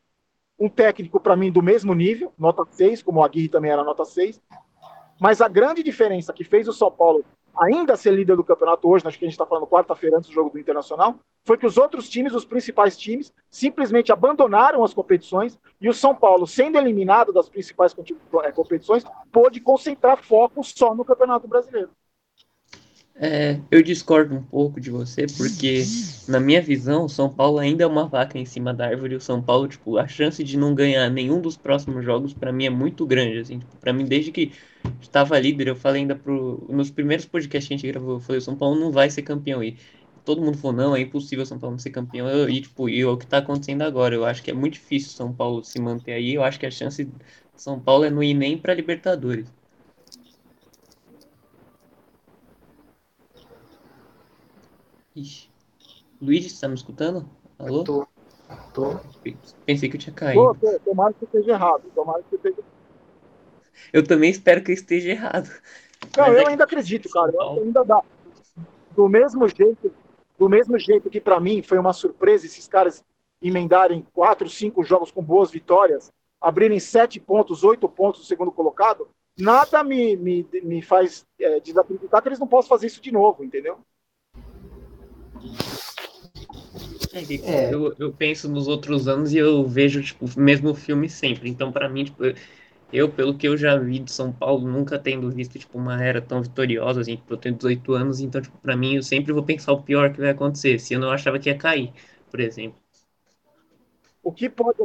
um 0.59 0.68
técnico, 0.68 1.21
para 1.21 1.37
mim, 1.37 1.51
do 1.51 1.62
mesmo 1.62 1.95
nível, 1.95 2.33
nota 2.37 2.64
6, 2.64 3.03
como 3.03 3.21
o 3.21 3.25
Aguirre 3.25 3.49
também 3.49 3.71
era 3.71 3.85
nota 3.85 4.05
6. 4.05 4.42
Mas 5.21 5.40
a 5.40 5.49
grande 5.49 5.83
diferença 5.83 6.33
que 6.33 6.42
fez 6.42 6.66
o 6.66 6.73
São 6.73 6.90
Paulo 6.90 7.25
ainda 7.61 7.97
ser 7.97 8.12
líder 8.12 8.37
do 8.37 8.45
campeonato 8.45 8.88
hoje, 8.88 9.07
acho 9.07 9.19
que 9.19 9.25
a 9.25 9.29
gente 9.29 9.35
está 9.35 9.47
falando 9.47 9.67
quarta-feira 9.67 10.17
antes 10.17 10.29
do 10.29 10.35
jogo 10.35 10.51
do 10.51 10.59
Internacional, 10.59 11.17
foi 11.45 11.59
que 11.59 11.67
os 11.67 11.77
outros 11.77 12.09
times, 12.09 12.35
os 12.35 12.45
principais 12.45 12.97
times, 12.97 13.33
simplesmente 13.51 14.12
abandonaram 14.12 14.85
as 14.85 14.95
competições 14.95 15.59
e 15.81 15.88
o 15.88 15.95
São 15.95 16.15
Paulo, 16.15 16.47
sendo 16.47 16.79
eliminado 16.79 17.33
das 17.33 17.49
principais 17.49 17.95
eh, 18.45 18.53
competições, 18.53 19.05
pôde 19.31 19.61
concentrar 19.61 20.23
foco 20.23 20.62
só 20.62 20.95
no 20.95 21.05
Campeonato 21.05 21.49
Brasileiro. 21.49 21.91
É, 23.14 23.61
eu 23.70 23.83
discordo 23.83 24.35
um 24.35 24.42
pouco 24.42 24.81
de 24.81 24.90
você, 24.90 25.27
porque 25.37 25.85
na 26.27 26.40
minha 26.40 26.62
visão, 26.62 27.05
o 27.05 27.09
São 27.09 27.29
Paulo 27.29 27.59
ainda 27.59 27.85
é 27.85 27.87
uma 27.87 28.07
vaca 28.07 28.38
em 28.38 28.44
cima 28.44 28.72
da 28.72 28.87
árvore. 28.87 29.14
O 29.14 29.20
São 29.20 29.42
Paulo, 29.42 29.68
tipo, 29.68 29.98
a 29.98 30.09
chance 30.09 30.42
de 30.42 30.57
não 30.57 30.75
ganhar 30.75 31.09
nenhum 31.11 31.40
dos 31.40 31.57
próximos 31.57 32.05
jogos, 32.05 32.33
para 32.33 32.53
mim, 32.53 32.66
é 32.66 32.70
muito 32.70 33.07
grande. 33.07 33.38
Assim, 33.38 33.59
tipo, 33.59 33.77
para 33.77 33.92
mim, 33.92 34.07
desde 34.07 34.33
que 34.33 34.53
estava 35.01 35.38
líder, 35.38 35.68
eu 35.68 35.77
falei 35.77 36.03
ainda 36.03 36.16
pro. 36.16 36.66
Nos 36.68 36.90
primeiros 36.90 37.27
podcasts 37.27 37.68
que 37.68 37.75
a 37.75 37.77
gente 37.77 37.87
gravou, 37.87 38.14
eu 38.14 38.20
falei: 38.20 38.38
o 38.38 38.42
São 38.42 38.57
Paulo 38.57 38.81
não 38.81 38.90
vai 38.90 39.11
ser 39.11 39.22
campeão. 39.22 39.62
E 39.62 39.77
todo 40.25 40.42
mundo 40.42 40.57
falou: 40.59 40.77
não, 40.77 40.96
é 40.96 41.01
impossível 41.01 41.42
o 41.44 41.46
São 41.46 41.59
Paulo 41.59 41.75
não 41.75 41.79
ser 41.79 41.90
campeão. 41.90 42.29
Eu, 42.29 42.48
e, 42.48 42.61
tipo, 42.62 42.88
e 42.88 43.01
é 43.01 43.07
o 43.07 43.16
que 43.16 43.27
tá 43.27 43.38
acontecendo 43.38 43.83
agora. 43.83 44.14
Eu 44.14 44.25
acho 44.25 44.42
que 44.42 44.51
é 44.51 44.55
muito 44.55 44.75
difícil 44.75 45.11
o 45.11 45.16
São 45.16 45.33
Paulo 45.33 45.62
se 45.64 45.81
manter 45.81 46.12
aí. 46.12 46.35
Eu 46.35 46.42
acho 46.42 46.59
que 46.59 46.66
a 46.66 46.70
chance 46.70 47.05
do 47.05 47.14
São 47.57 47.79
Paulo 47.79 48.05
é 48.05 48.11
não 48.11 48.22
ir 48.22 48.35
nem 48.35 48.59
pra 48.59 48.75
Libertadores. 48.75 49.62
Ixi. 55.14 55.51
Luiz, 56.20 56.53
você 56.53 56.61
tá 56.61 56.68
me 56.68 56.75
escutando? 56.75 57.29
Alô? 57.59 57.85
Tô. 57.85 58.07
Tô. 58.72 59.01
Pensei 59.66 59.88
que 59.88 59.96
eu 59.96 60.01
tinha 60.01 60.14
caído. 60.14 60.55
Tô, 60.55 60.79
tomara 60.81 61.12
que 61.12 61.25
esteja 61.25 61.53
errado. 61.53 61.83
Tomara 61.94 62.22
que 62.22 62.35
esteja... 62.35 62.59
Eu 63.92 64.07
também 64.07 64.31
espero 64.31 64.62
que 64.62 64.70
eu 64.70 64.75
esteja 64.75 65.11
errado. 65.11 65.48
Não, 66.16 66.27
Mas 66.27 66.35
eu 66.35 66.42
é 66.42 66.48
ainda 66.48 66.64
acredito, 66.64 67.09
cara. 67.11 67.33
Eu 67.33 67.62
ainda 67.62 67.85
dá. 67.85 68.03
Do 68.94 69.09
mesmo 69.09 69.48
jeito, 69.48 69.92
do 70.38 70.48
mesmo 70.48 70.79
jeito 70.79 71.09
que 71.11 71.20
para 71.20 71.40
mim 71.40 71.62
foi 71.62 71.79
uma 71.79 71.92
surpresa 71.92 72.46
esses 72.46 72.68
caras 72.68 73.05
emendarem 73.40 74.07
quatro, 74.12 74.48
cinco 74.48 74.85
jogos 74.85 75.11
com 75.11 75.22
boas 75.22 75.51
vitórias, 75.51 76.12
abrirem 76.40 76.79
sete 76.79 77.18
pontos, 77.18 77.64
oito 77.64 77.88
pontos 77.88 78.20
no 78.20 78.27
segundo 78.27 78.53
colocado, 78.53 79.09
nada 79.37 79.83
me, 79.83 80.16
me, 80.16 80.46
me 80.62 80.83
faz 80.83 81.27
é, 81.40 81.59
desacreditar 81.59 82.22
que 82.22 82.29
eles 82.29 82.38
não 82.38 82.46
possam 82.46 82.68
fazer 82.68 82.87
isso 82.87 83.01
de 83.01 83.11
novo, 83.11 83.42
entendeu? 83.42 83.79
É. 87.44 87.74
Eu, 87.74 87.94
eu 87.98 88.12
penso 88.12 88.48
nos 88.48 88.68
outros 88.68 89.07
anos 89.07 89.33
e 89.33 89.38
eu 89.38 89.66
vejo 89.66 90.02
tipo, 90.02 90.24
o 90.24 90.40
mesmo 90.40 90.74
filme 90.74 91.09
sempre. 91.09 91.50
Então, 91.50 91.70
para 91.70 91.88
mim, 91.88 92.05
tipo, 92.05 92.22
eu, 92.92 93.11
pelo 93.11 93.37
que 93.37 93.46
eu 93.46 93.57
já 93.57 93.76
vi 93.76 93.98
de 93.98 94.11
São 94.11 94.33
Paulo, 94.33 94.66
nunca 94.66 94.98
tendo 94.98 95.31
visto 95.31 95.59
tipo, 95.59 95.78
uma 95.78 96.02
era 96.02 96.20
tão 96.20 96.42
vitoriosa, 96.42 97.00
assim, 97.00 97.16
tipo, 97.16 97.33
eu 97.33 97.37
tenho 97.37 97.55
18 97.55 97.92
anos, 97.94 98.20
então, 98.20 98.40
tipo, 98.40 98.57
pra 98.59 98.76
mim, 98.76 98.96
eu 98.96 99.02
sempre 99.02 99.33
vou 99.33 99.42
pensar 99.42 99.72
o 99.72 99.83
pior 99.83 100.12
que 100.12 100.20
vai 100.20 100.31
acontecer. 100.31 100.78
Se 100.78 100.94
eu 100.94 101.00
não 101.00 101.11
achava 101.11 101.38
que 101.38 101.48
ia 101.48 101.57
cair, 101.57 101.92
por 102.31 102.40
exemplo. 102.40 102.81
O 104.22 104.33
que 104.33 104.48
pode 104.48 104.78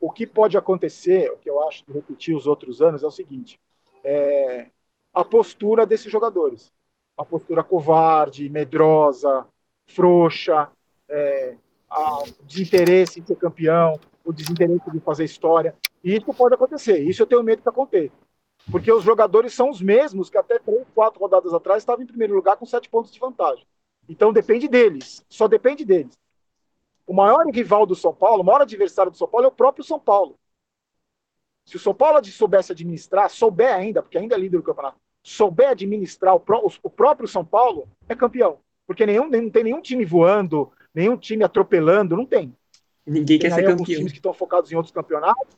o 0.00 0.10
que 0.10 0.26
pode 0.26 0.58
acontecer, 0.58 1.30
o 1.30 1.36
que 1.36 1.48
eu 1.48 1.62
acho 1.68 1.84
de 1.86 1.92
repetir 1.92 2.34
os 2.34 2.46
outros 2.48 2.82
anos, 2.82 3.04
é 3.04 3.06
o 3.06 3.10
seguinte: 3.10 3.60
é 4.02 4.66
a 5.14 5.24
postura 5.24 5.86
desses 5.86 6.10
jogadores. 6.10 6.72
A 7.16 7.24
postura 7.24 7.62
covarde, 7.62 8.48
medrosa, 8.48 9.46
frouxa, 9.86 10.70
é, 11.08 11.56
a 11.90 12.22
desinteresse 12.42 13.20
em 13.20 13.26
ser 13.26 13.36
campeão, 13.36 14.00
o 14.24 14.32
desinteresse 14.32 14.90
de 14.90 15.00
fazer 15.00 15.24
história. 15.24 15.74
E 16.02 16.16
isso 16.16 16.32
pode 16.32 16.54
acontecer. 16.54 16.98
Isso 16.98 17.22
eu 17.22 17.26
tenho 17.26 17.42
medo 17.42 17.62
que 17.62 17.68
aconteça. 17.68 18.14
Porque 18.70 18.92
os 18.92 19.02
jogadores 19.02 19.52
são 19.52 19.70
os 19.70 19.80
mesmos 19.80 20.30
que 20.30 20.38
até 20.38 20.58
três, 20.58 20.86
quatro 20.94 21.20
rodadas 21.20 21.52
atrás 21.52 21.82
estavam 21.82 22.02
em 22.02 22.06
primeiro 22.06 22.34
lugar 22.34 22.56
com 22.56 22.64
sete 22.64 22.88
pontos 22.88 23.12
de 23.12 23.18
vantagem. 23.18 23.66
Então 24.08 24.32
depende 24.32 24.68
deles. 24.68 25.24
Só 25.28 25.48
depende 25.48 25.84
deles. 25.84 26.18
O 27.06 27.12
maior 27.12 27.44
rival 27.46 27.84
do 27.84 27.94
São 27.94 28.14
Paulo, 28.14 28.42
o 28.42 28.44
maior 28.46 28.62
adversário 28.62 29.10
do 29.10 29.18
São 29.18 29.28
Paulo 29.28 29.46
é 29.46 29.48
o 29.48 29.52
próprio 29.52 29.84
São 29.84 29.98
Paulo. 29.98 30.38
Se 31.64 31.76
o 31.76 31.80
São 31.80 31.94
Paulo 31.94 32.24
soubesse 32.24 32.72
administrar, 32.72 33.30
souber 33.30 33.74
ainda, 33.74 34.02
porque 34.02 34.18
ainda 34.18 34.34
é 34.34 34.38
líder 34.38 34.56
do 34.56 34.62
campeonato, 34.62 34.98
souber 35.22 35.68
administrar 35.68 36.34
o, 36.34 36.40
pró 36.40 36.66
o 36.82 36.90
próprio 36.90 37.28
São 37.28 37.44
Paulo, 37.44 37.88
é 38.08 38.14
campeão. 38.14 38.58
Porque 38.86 39.06
nenhum, 39.06 39.28
não 39.28 39.50
tem 39.50 39.64
nenhum 39.64 39.80
time 39.80 40.04
voando, 40.04 40.70
nenhum 40.94 41.16
time 41.16 41.44
atropelando, 41.44 42.16
não 42.16 42.26
tem. 42.26 42.54
Ninguém 43.06 43.38
tem 43.38 43.38
quer 43.38 43.54
ser 43.54 43.64
campeão. 43.64 43.84
times 43.84 44.12
que 44.12 44.18
estão 44.18 44.32
focados 44.32 44.70
em 44.70 44.76
outros 44.76 44.92
campeonatos, 44.92 45.56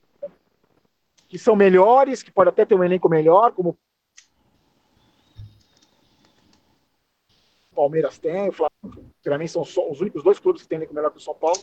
que 1.29 1.39
são 1.39 1.57
melhores, 1.57 2.23
que 2.23 2.31
pode 2.31 2.51
até 2.51 2.65
ter 2.65 2.75
um 2.75 2.85
elenco 2.85 3.09
melhor, 3.09 3.53
como 3.53 3.71
o 3.71 3.77
Palmeiras 7.75 8.19
tem, 8.19 8.49
o 8.49 8.53
Flamengo, 8.53 9.11
para 9.23 9.39
mim 9.39 9.49
são 9.49 9.63
os 9.63 10.01
únicos 10.01 10.23
dois 10.23 10.39
clubes 10.39 10.63
que 10.63 10.69
têm 10.69 10.77
elenco 10.77 10.95
melhor 10.95 11.11
que 11.11 11.19
o 11.19 11.21
São 11.21 11.35
Paulo. 11.35 11.59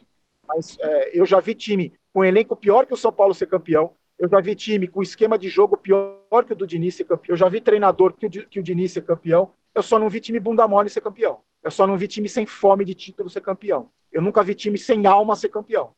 Mas 0.46 0.78
é, 0.80 1.18
eu 1.18 1.26
já 1.26 1.40
vi 1.40 1.56
time 1.56 1.94
com 2.14 2.26
elenco 2.26 2.56
pior 2.56 2.86
que 2.86 2.94
o 2.94 2.98
São 2.98 3.14
Paulo 3.14 3.34
ser 3.34 3.48
campeão. 3.48 3.96
Eu 4.22 4.30
já 4.30 4.40
vi 4.40 4.54
time 4.54 4.88
com 4.88 5.02
esquema 5.02 5.36
de 5.36 5.50
jogo 5.50 5.76
pior 5.76 6.46
que 6.46 6.54
o 6.54 6.56
do 6.56 6.68
Diniz 6.68 6.94
ser 6.94 7.06
campeão. 7.06 7.34
Eu 7.34 7.36
já 7.36 7.50
vi 7.50 7.60
treinador 7.60 8.14
que 8.14 8.28
o, 8.28 8.30
que 8.30 8.60
o 8.60 8.64
Diniz 8.64 8.92
ser 8.92 9.02
campeão. 9.02 9.52
Eu 9.74 9.82
só 9.82 9.98
não 9.98 10.08
vi 10.08 10.20
time 10.20 10.40
bunda 10.40 10.68
mole 10.68 10.92
ser 10.92 11.02
campeão. 11.02 11.40
Eu 11.64 11.72
só 11.72 11.88
não 11.88 11.98
vi 11.98 12.08
time 12.08 12.30
sem 12.30 12.46
fome 12.46 12.86
de 12.86 12.94
título 12.94 13.32
ser 13.32 13.42
campeão. 13.42 13.90
Eu 14.12 14.22
nunca 14.22 14.44
vi 14.44 14.54
time 14.54 14.78
sem 14.78 15.08
alma 15.08 15.36
ser 15.36 15.50
campeão. 15.50 15.96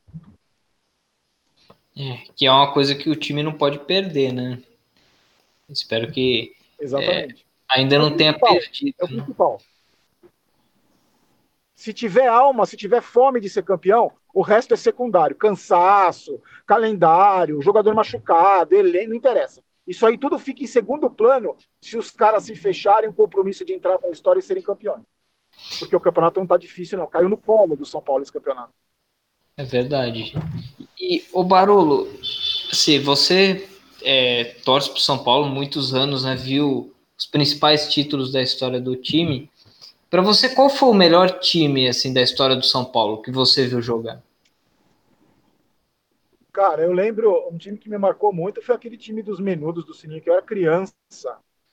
É, 1.98 2.24
que 2.34 2.46
é 2.46 2.52
uma 2.52 2.74
coisa 2.74 2.96
que 2.96 3.10
o 3.10 3.16
time 3.16 3.44
não 3.44 3.52
pode 3.52 3.80
perder, 3.80 4.32
né? 4.32 4.64
Espero 5.68 6.10
que 6.10 6.56
é, 6.80 7.28
ainda 7.70 8.00
não 8.00 8.08
é 8.08 8.16
tenha 8.16 8.40
perdido. 8.40 8.96
É 9.00 9.04
o 9.04 9.08
principal. 9.10 9.62
Se 11.84 11.92
tiver 11.92 12.28
alma, 12.28 12.66
se 12.66 12.78
tiver 12.78 13.02
fome 13.02 13.42
de 13.42 13.50
ser 13.50 13.62
campeão, 13.62 14.10
o 14.34 14.42
resto 14.42 14.74
é 14.74 14.78
secundário. 14.78 15.36
Cansaço, 15.36 16.42
calendário, 16.66 17.62
jogador 17.62 17.94
machucado, 17.94 18.74
elenco, 18.74 19.10
não 19.10 19.18
interessa. 19.18 19.62
Isso 19.86 20.06
aí 20.06 20.18
tudo 20.18 20.40
fica 20.40 20.64
em 20.64 20.66
segundo 20.66 21.10
plano 21.10 21.58
se 21.82 21.98
os 21.98 22.10
caras 22.10 22.46
se 22.46 22.56
fecharem 22.56 23.10
um 23.10 23.14
compromisso 23.14 23.66
de 23.66 23.74
entrar 23.74 24.00
para 24.00 24.08
a 24.08 24.14
história 24.14 24.40
e 24.40 24.42
serem 24.42 24.64
campeões. 24.64 25.04
Porque 25.78 25.94
o 25.94 26.00
campeonato 26.00 26.40
não 26.40 26.46
está 26.46 26.56
difícil, 26.56 26.98
não. 26.98 27.06
Caiu 27.06 27.28
no 27.28 27.36
colo 27.36 27.76
do 27.76 27.86
São 27.86 28.02
Paulo 28.02 28.24
esse 28.24 28.32
campeonato. 28.32 28.72
É 29.58 29.66
verdade. 29.66 30.34
E 30.98 31.26
o 31.34 31.44
Barolo, 31.44 32.08
se 32.72 32.98
você 32.98 33.68
é, 34.02 34.56
torce 34.64 34.90
para 34.90 35.02
São 35.02 35.22
Paulo 35.22 35.50
muitos 35.50 35.94
anos, 35.94 36.24
né? 36.24 36.34
Viu 36.34 36.96
os 37.20 37.26
principais 37.26 37.92
títulos 37.92 38.32
da 38.32 38.42
história 38.42 38.80
do 38.80 38.96
time. 38.96 39.52
Para 40.14 40.22
você, 40.22 40.48
qual 40.48 40.70
foi 40.70 40.90
o 40.90 40.94
melhor 40.94 41.40
time 41.40 41.88
assim 41.88 42.14
da 42.14 42.22
história 42.22 42.56
do 42.56 42.64
São 42.64 42.86
Paulo 42.86 43.24
que 43.24 43.32
você 43.32 43.66
viu 43.66 43.82
jogar? 43.82 44.22
Cara, 46.54 46.84
eu 46.84 46.94
lembro 46.94 47.50
um 47.52 47.58
time 47.58 47.80
que 47.80 47.90
me 47.90 47.98
marcou 47.98 48.32
muito 48.32 48.62
foi 48.62 48.76
aquele 48.76 48.96
time 48.96 49.24
dos 49.24 49.40
menudos 49.40 49.84
do 49.84 49.92
Sininho, 49.92 50.22
que 50.22 50.30
eu 50.30 50.34
era 50.36 50.44
criança. 50.44 50.94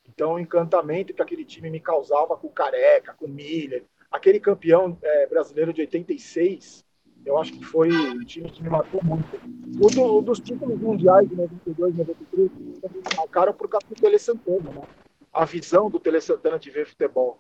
Então, 0.09 0.33
o 0.33 0.39
encantamento 0.39 1.13
que 1.13 1.21
aquele 1.21 1.45
time 1.45 1.69
me 1.69 1.81
causava 1.81 2.35
com 2.35 2.47
o 2.47 2.51
Careca, 2.51 3.13
com 3.13 3.27
o 3.27 3.29
Miller, 3.29 3.85
aquele 4.11 4.41
campeão 4.41 4.97
é, 5.03 5.27
brasileiro 5.27 5.71
de 5.71 5.83
86, 5.83 6.83
eu 7.27 7.37
acho 7.37 7.53
que 7.53 7.63
foi 7.63 7.91
um 7.93 8.25
time 8.25 8.51
que 8.51 8.63
me 8.63 8.71
marcou 8.71 9.05
muito. 9.05 9.39
O, 9.79 9.91
do, 9.91 10.23
dos 10.23 10.41
títulos 10.41 10.81
mundiais 10.81 11.29
de 11.29 11.37
92, 11.37 11.95
93, 11.95 12.51
me 12.57 13.17
marcaram 13.19 13.53
por 13.53 13.69
causa 13.69 13.87
do 13.87 13.95
Tele 13.95 14.19
Santana, 14.19 14.71
né? 14.71 14.83
A 15.31 15.45
visão 15.45 15.91
do 15.91 16.01
Tele 16.01 16.23
Santana 16.23 16.59
de 16.59 16.71
ver 16.71 16.87
futebol 16.87 17.39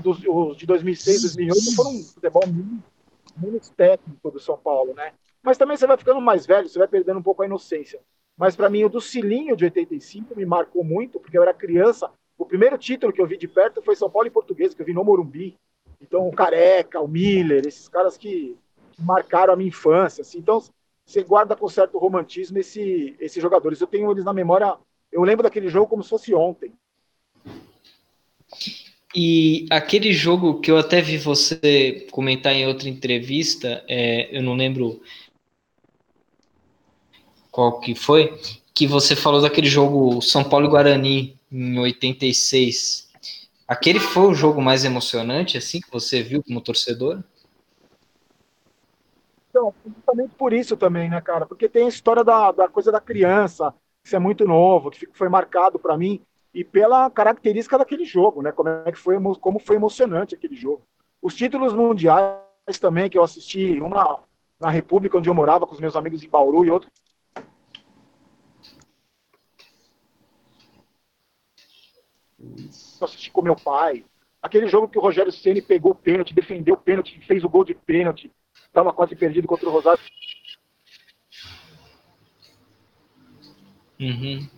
dos, 0.00 0.22
os 0.26 0.56
de 0.56 0.66
2006, 0.66 1.22
2008 1.22 1.76
foram 1.76 1.90
um 1.90 2.02
futebol 2.02 2.42
menos 3.36 3.68
técnico 3.70 4.30
do 4.30 4.38
São 4.38 4.56
Paulo, 4.56 4.94
né? 4.94 5.12
Mas 5.42 5.58
também 5.58 5.76
você 5.76 5.86
vai 5.86 5.96
ficando 5.96 6.20
mais 6.20 6.46
velho, 6.46 6.68
você 6.68 6.78
vai 6.78 6.88
perdendo 6.88 7.18
um 7.18 7.22
pouco 7.22 7.42
a 7.42 7.46
inocência. 7.46 8.00
Mas 8.36 8.56
para 8.56 8.70
mim, 8.70 8.84
o 8.84 8.88
do 8.88 9.00
Cilinho 9.00 9.56
de 9.56 9.64
85 9.64 10.36
me 10.36 10.46
marcou 10.46 10.84
muito, 10.84 11.18
porque 11.18 11.36
eu 11.36 11.42
era 11.42 11.52
criança. 11.52 12.10
O 12.38 12.46
primeiro 12.46 12.78
título 12.78 13.12
que 13.12 13.20
eu 13.20 13.26
vi 13.26 13.36
de 13.36 13.48
perto 13.48 13.82
foi 13.82 13.96
São 13.96 14.10
Paulo 14.10 14.28
e 14.28 14.30
Português, 14.30 14.74
que 14.74 14.80
eu 14.82 14.86
vi 14.86 14.94
no 14.94 15.04
Morumbi. 15.04 15.56
Então, 16.00 16.26
o 16.28 16.32
Careca, 16.32 17.00
o 17.00 17.08
Miller, 17.08 17.66
esses 17.66 17.88
caras 17.88 18.16
que, 18.16 18.56
que 18.92 19.02
marcaram 19.02 19.52
a 19.52 19.56
minha 19.56 19.68
infância. 19.68 20.22
Assim. 20.22 20.38
Então, 20.38 20.62
você 21.04 21.22
guarda 21.22 21.54
com 21.54 21.68
certo 21.68 21.98
romantismo 21.98 22.58
esse, 22.58 23.16
esses 23.20 23.42
jogadores. 23.42 23.80
Eu 23.80 23.86
tenho 23.86 24.10
eles 24.10 24.24
na 24.24 24.32
memória. 24.32 24.76
Eu 25.10 25.22
lembro 25.22 25.42
daquele 25.42 25.68
jogo 25.68 25.88
como 25.88 26.02
se 26.02 26.10
fosse 26.10 26.34
ontem. 26.34 26.72
E 29.14 29.66
aquele 29.70 30.12
jogo 30.12 30.60
que 30.60 30.70
eu 30.70 30.78
até 30.78 31.02
vi 31.02 31.18
você 31.18 32.06
comentar 32.10 32.54
em 32.54 32.66
outra 32.66 32.88
entrevista, 32.88 33.84
é, 33.86 34.34
eu 34.36 34.42
não 34.42 34.54
lembro 34.54 35.02
qual 37.50 37.78
que 37.80 37.94
foi, 37.94 38.34
que 38.74 38.86
você 38.86 39.14
falou 39.14 39.42
daquele 39.42 39.68
jogo 39.68 40.22
São 40.22 40.42
Paulo 40.42 40.66
e 40.66 40.70
Guarani 40.70 41.40
em 41.50 41.78
86. 41.78 43.10
Aquele 43.68 44.00
foi 44.00 44.28
o 44.28 44.34
jogo 44.34 44.62
mais 44.62 44.84
emocionante, 44.84 45.58
assim, 45.58 45.80
que 45.80 45.90
você 45.90 46.22
viu 46.22 46.42
como 46.42 46.62
torcedor? 46.62 47.22
Então, 49.50 49.74
justamente 49.84 50.34
por 50.34 50.54
isso 50.54 50.74
também, 50.74 51.10
né, 51.10 51.20
cara? 51.20 51.44
Porque 51.44 51.68
tem 51.68 51.84
a 51.84 51.88
história 51.88 52.24
da, 52.24 52.50
da 52.50 52.68
coisa 52.68 52.90
da 52.90 53.00
criança, 53.00 53.74
que 54.02 54.16
é 54.16 54.18
muito 54.18 54.46
novo, 54.46 54.90
que 54.90 55.06
foi 55.12 55.28
marcado 55.28 55.78
para 55.78 55.98
mim 55.98 56.22
e 56.54 56.64
pela 56.64 57.10
característica 57.10 57.78
daquele 57.78 58.04
jogo, 58.04 58.42
né? 58.42 58.52
Como 58.52 58.68
é 58.68 58.92
que 58.92 58.98
foi, 58.98 59.16
como 59.40 59.58
foi 59.58 59.76
emocionante 59.76 60.34
aquele 60.34 60.54
jogo. 60.54 60.82
Os 61.20 61.34
títulos 61.34 61.72
mundiais 61.72 62.38
também 62.80 63.08
que 63.08 63.16
eu 63.16 63.22
assisti, 63.22 63.80
uma 63.80 64.20
na 64.60 64.70
República 64.70 65.18
onde 65.18 65.28
eu 65.28 65.34
morava 65.34 65.66
com 65.66 65.74
os 65.74 65.80
meus 65.80 65.96
amigos 65.96 66.22
em 66.22 66.28
Bauru 66.28 66.64
e 66.64 66.70
outro 66.70 66.90
eu 73.00 73.04
assisti 73.04 73.30
com 73.30 73.42
meu 73.42 73.56
pai. 73.56 74.04
Aquele 74.40 74.66
jogo 74.66 74.88
que 74.88 74.98
o 74.98 75.00
Rogério 75.00 75.32
Ceni 75.32 75.62
pegou 75.62 75.92
o 75.92 75.94
pênalti, 75.94 76.34
defendeu 76.34 76.74
o 76.74 76.78
pênalti, 76.78 77.20
fez 77.26 77.44
o 77.44 77.48
gol 77.48 77.64
de 77.64 77.74
pênalti, 77.74 78.30
estava 78.66 78.92
quase 78.92 79.14
perdido 79.14 79.46
contra 79.46 79.68
o 79.68 79.72
Rosário. 79.72 80.02
Uhum. 84.00 84.48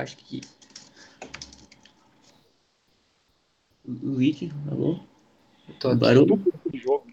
Acho 0.00 0.16
que. 0.16 0.40
Luigi, 3.84 4.52
alô? 4.70 5.00
Tô 5.78 5.94
Barulho? 5.94 6.42
jogo. 6.74 7.06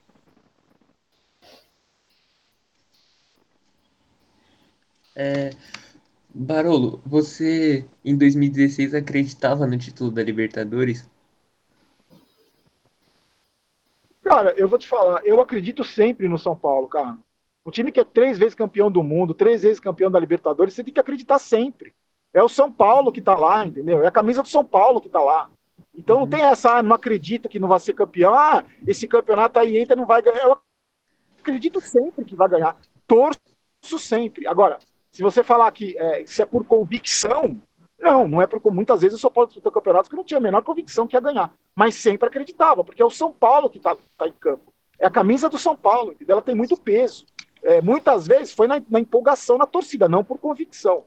É, 5.16 5.50
Barolo, 6.30 7.02
você 7.04 7.84
em 8.06 8.16
2016 8.16 8.94
acreditava 8.94 9.66
no 9.66 9.78
título 9.78 10.12
da 10.12 10.22
Libertadores? 10.22 11.10
Cara, 14.22 14.54
eu 14.58 14.68
vou 14.68 14.78
te 14.78 14.88
falar, 14.88 15.26
eu 15.26 15.42
acredito 15.42 15.84
sempre 15.84 16.28
no 16.28 16.38
São 16.38 16.56
Paulo, 16.56 16.88
cara. 16.88 17.18
Um 17.66 17.72
time 17.72 17.92
que 17.92 18.00
é 18.00 18.04
três 18.04 18.38
vezes 18.38 18.54
campeão 18.54 18.92
do 18.92 19.02
mundo, 19.02 19.34
três 19.34 19.64
vezes 19.64 19.80
campeão 19.80 20.12
da 20.12 20.20
Libertadores, 20.20 20.76
você 20.76 20.84
tem 20.84 20.94
que 20.94 21.00
acreditar 21.00 21.40
sempre. 21.40 21.96
É 22.34 22.44
o 22.44 22.50
São 22.50 22.72
Paulo 22.72 23.12
que 23.12 23.22
tá 23.22 23.36
lá, 23.36 23.66
entendeu? 23.66 24.04
É 24.04 24.08
a 24.08 24.12
camisa 24.12 24.44
do 24.44 24.48
São 24.48 24.64
Paulo 24.64 25.02
que 25.02 25.10
tá 25.10 25.20
lá. 25.20 25.50
Então 25.96 26.18
uhum. 26.18 26.22
não 26.22 26.30
tem 26.30 26.42
essa, 26.42 26.78
ah, 26.78 26.84
não 26.84 26.96
acredita 26.96 27.50
que 27.50 27.60
não 27.60 27.68
vai 27.68 27.80
ser 27.80 27.94
campeão. 27.94 28.34
Ah, 28.34 28.64
esse 28.86 29.08
campeonato 29.08 29.60
aí 29.60 29.78
entra, 29.78 29.96
não 29.96 30.06
vai 30.06 30.22
ganhar. 30.22 30.44
Eu 30.44 30.58
acredito 31.40 31.82
sempre 31.82 32.26
que 32.26 32.36
vai 32.36 32.48
ganhar. 32.48 32.78
Torço 33.08 33.40
sempre. 33.98 34.48
Agora, 34.48 34.78
se 35.12 35.24
você 35.24 35.44
falar 35.44 35.72
que 35.72 35.98
é, 35.98 36.26
se 36.26 36.42
é 36.42 36.46
por 36.46 36.66
convicção, 36.66 37.60
não, 38.00 38.28
não 38.28 38.42
é 38.42 38.46
por 38.46 38.62
muitas 38.72 39.02
vezes 39.02 39.14
eu 39.14 39.20
só 39.20 39.30
posso 39.30 39.48
disputar 39.48 39.74
campeonatos 39.74 40.08
que 40.08 40.16
eu 40.16 40.18
não 40.18 40.24
tinha 40.24 40.38
a 40.38 40.42
menor 40.42 40.62
convicção 40.62 41.08
que 41.08 41.16
ia 41.16 41.22
ganhar, 41.22 41.52
mas 41.76 41.96
sempre 41.96 42.28
acreditava, 42.28 42.84
porque 42.84 43.02
é 43.02 43.06
o 43.06 43.10
São 43.10 43.32
Paulo 43.32 43.70
que 43.70 43.78
está 43.78 43.98
tá 44.18 44.28
em 44.28 44.34
campo. 44.34 44.72
É 45.00 45.08
a 45.08 45.12
camisa 45.12 45.50
do 45.50 45.58
São 45.58 45.76
Paulo, 45.76 46.16
ela 46.28 46.42
tem 46.42 46.56
muito 46.56 46.78
peso. 46.78 47.26
É, 47.64 47.82
muitas 47.82 48.28
vezes 48.28 48.54
foi 48.54 48.68
na, 48.68 48.82
na, 48.88 49.00
empolgação 49.00 49.58
na 49.58 49.66
torcida, 49.66 50.08
não 50.08 50.24
por 50.24 50.38
convicção. 50.38 51.06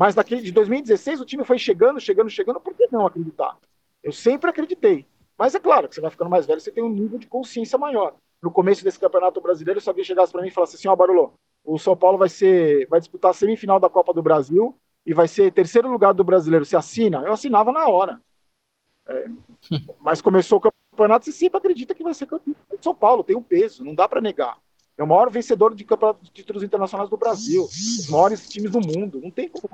Mas 0.00 0.14
daquele 0.14 0.40
de 0.40 0.50
2016 0.50 1.20
o 1.20 1.26
time 1.26 1.44
foi 1.44 1.58
chegando, 1.58 2.00
chegando, 2.00 2.30
chegando, 2.30 2.58
por 2.58 2.72
que 2.72 2.88
não 2.90 3.06
acreditar? 3.06 3.58
Eu 4.02 4.12
sempre 4.12 4.48
acreditei. 4.48 5.06
Mas 5.36 5.54
é 5.54 5.60
claro 5.60 5.90
que 5.90 5.94
você 5.94 6.00
vai 6.00 6.10
ficando 6.10 6.30
mais 6.30 6.46
velho, 6.46 6.58
você 6.58 6.72
tem 6.72 6.82
um 6.82 6.88
nível 6.88 7.18
de 7.18 7.26
consciência 7.26 7.78
maior. 7.78 8.14
No 8.42 8.50
começo 8.50 8.82
desse 8.82 8.98
campeonato 8.98 9.42
brasileiro, 9.42 9.78
se 9.78 9.90
alguém 9.90 10.02
chegasse 10.02 10.32
para 10.32 10.40
mim 10.40 10.48
e 10.48 10.50
falasse 10.50 10.76
assim: 10.76 10.88
Ó, 10.88 10.94
oh, 10.94 10.96
Barulho, 10.96 11.34
o 11.62 11.78
São 11.78 11.94
Paulo 11.94 12.16
vai 12.16 12.30
ser, 12.30 12.88
vai 12.88 12.98
disputar 12.98 13.32
a 13.32 13.34
semifinal 13.34 13.78
da 13.78 13.90
Copa 13.90 14.14
do 14.14 14.22
Brasil 14.22 14.74
e 15.04 15.12
vai 15.12 15.28
ser 15.28 15.52
terceiro 15.52 15.90
lugar 15.90 16.14
do 16.14 16.24
brasileiro. 16.24 16.64
Você 16.64 16.78
assina? 16.78 17.18
Eu 17.18 17.34
assinava 17.34 17.70
na 17.70 17.86
hora. 17.86 18.22
É, 19.06 19.26
mas 20.00 20.22
começou 20.22 20.60
o 20.60 20.62
campeonato, 20.62 21.26
você 21.26 21.32
sempre 21.32 21.58
acredita 21.58 21.94
que 21.94 22.02
vai 22.02 22.14
ser 22.14 22.24
campeão 22.24 22.56
de 22.74 22.82
São 22.82 22.94
Paulo, 22.94 23.22
tem 23.22 23.36
um 23.36 23.42
peso, 23.42 23.84
não 23.84 23.94
dá 23.94 24.08
para 24.08 24.22
negar. 24.22 24.56
É 24.98 25.02
o 25.02 25.06
maior 25.06 25.30
vencedor 25.30 25.74
de 25.74 25.84
de 25.84 26.30
títulos 26.30 26.62
internacionais 26.62 27.08
do 27.08 27.16
Brasil, 27.16 27.64
os 27.64 28.08
maiores 28.08 28.48
times 28.48 28.70
do 28.70 28.80
mundo, 28.80 29.20
não 29.22 29.30
tem 29.30 29.48
como. 29.48 29.68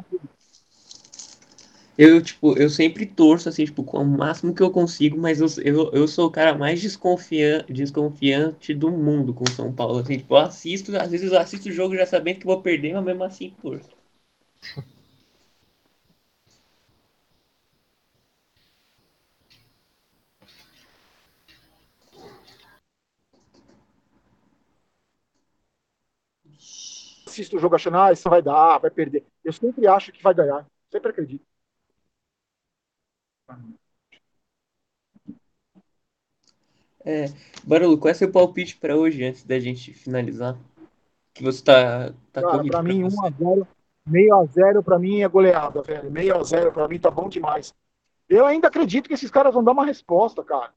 Eu, 1.99 2.23
tipo, 2.23 2.57
eu 2.59 2.69
sempre 2.69 3.07
torço, 3.07 3.49
assim, 3.49 3.65
tipo, 3.65 3.83
com 3.83 3.99
o 3.99 4.05
máximo 4.05 4.55
que 4.55 4.63
eu 4.63 4.71
consigo, 4.71 5.17
mas 5.19 5.41
eu, 5.41 5.47
eu, 5.65 5.91
eu 5.93 6.07
sou 6.07 6.27
o 6.27 6.31
cara 6.31 6.55
mais 6.57 6.81
desconfiante, 6.81 7.73
desconfiante 7.73 8.75
do 8.75 8.91
mundo 8.91 9.33
com 9.33 9.45
o 9.45 9.51
São 9.51 9.73
Paulo. 9.73 10.01
Assim, 10.01 10.19
tipo, 10.19 10.35
eu 10.35 10.39
assisto, 10.39 10.95
às 10.95 11.11
vezes 11.11 11.33
eu 11.33 11.39
assisto 11.39 11.71
o 11.71 11.73
jogo 11.73 11.97
já 11.97 12.05
sabendo 12.05 12.41
que 12.41 12.47
vou 12.47 12.61
perder, 12.61 12.93
mas 12.93 13.05
mesmo 13.05 13.25
assim 13.25 13.51
torço. 13.63 13.89
Assisto 27.37 27.59
o 27.59 27.61
jogo 27.61 27.75
achando, 27.75 27.99
ah, 27.99 28.11
isso 28.11 28.31
vai 28.31 28.41
dar, 28.41 28.79
vai 28.79 28.91
perder. 28.91 29.23
Eu 29.45 29.53
sempre 29.53 29.87
acho 29.87 30.11
que 30.11 30.23
vai 30.23 30.33
ganhar, 30.33 30.67
sempre 30.91 31.11
acredito. 31.11 31.45
É, 37.05 37.27
Barulho, 37.63 37.99
qual 37.99 38.11
é 38.11 38.15
seu 38.15 38.33
palpite 38.33 38.79
para 38.79 38.97
hoje, 38.97 39.23
antes 39.23 39.45
da 39.45 39.59
gente 39.61 39.93
finalizar? 39.93 40.57
Que 41.35 41.43
você 41.43 41.63
tá, 41.63 42.15
tá 42.33 42.41
Cara, 42.41 42.65
pra 42.65 42.83
mim, 42.83 43.03
1x0, 43.03 43.67
meio 44.07 44.35
a 44.35 44.47
0 44.47 44.83
pra 44.83 44.99
mim 44.99 45.21
é 45.21 45.29
goleada, 45.29 45.83
velho. 45.83 46.11
Meio 46.11 46.39
a 46.39 46.43
0 46.43 46.73
pra 46.73 46.89
mim 46.89 46.99
tá 46.99 47.11
bom 47.11 47.29
demais. 47.29 47.75
Eu 48.27 48.47
ainda 48.47 48.69
acredito 48.69 49.09
que 49.09 49.15
esses 49.15 49.31
caras 49.31 49.53
vão 49.53 49.63
dar 49.63 49.73
uma 49.73 49.85
resposta, 49.85 50.43
cara. 50.43 50.73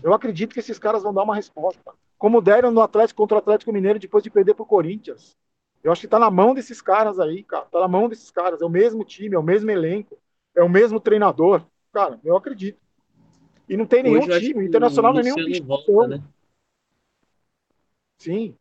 Eu 0.00 0.14
acredito 0.14 0.54
que 0.54 0.60
esses 0.60 0.78
caras 0.78 1.02
vão 1.02 1.12
dar 1.12 1.24
uma 1.24 1.34
resposta. 1.34 1.92
Como 2.16 2.40
deram 2.40 2.70
no 2.70 2.80
Atlético 2.80 3.20
contra 3.20 3.34
o 3.34 3.40
Atlético 3.40 3.72
Mineiro 3.72 3.98
depois 3.98 4.22
de 4.22 4.30
perder 4.30 4.54
pro 4.54 4.64
Corinthians. 4.64 5.36
Eu 5.84 5.92
acho 5.92 6.00
que 6.00 6.08
tá 6.08 6.18
na 6.18 6.30
mão 6.30 6.54
desses 6.54 6.80
caras 6.80 7.20
aí, 7.20 7.42
cara. 7.42 7.66
Tá 7.66 7.78
na 7.78 7.88
mão 7.88 8.08
desses 8.08 8.30
caras. 8.30 8.62
É 8.62 8.64
o 8.64 8.70
mesmo 8.70 9.04
time, 9.04 9.36
é 9.36 9.38
o 9.38 9.42
mesmo 9.42 9.70
elenco, 9.70 10.18
é 10.56 10.62
o 10.62 10.68
mesmo 10.68 10.98
treinador. 10.98 11.62
Cara, 11.92 12.18
eu 12.24 12.34
acredito. 12.34 12.80
E 13.68 13.76
não 13.76 13.86
tem 13.86 14.02
nenhum 14.02 14.24
Hoje, 14.24 14.40
time. 14.40 14.64
O 14.64 14.66
Internacional 14.66 15.12
não 15.12 15.20
é 15.20 15.22
nenhum 15.22 15.36
bicho. 15.36 16.06
Né? 16.08 16.22
Sim. 18.16 18.56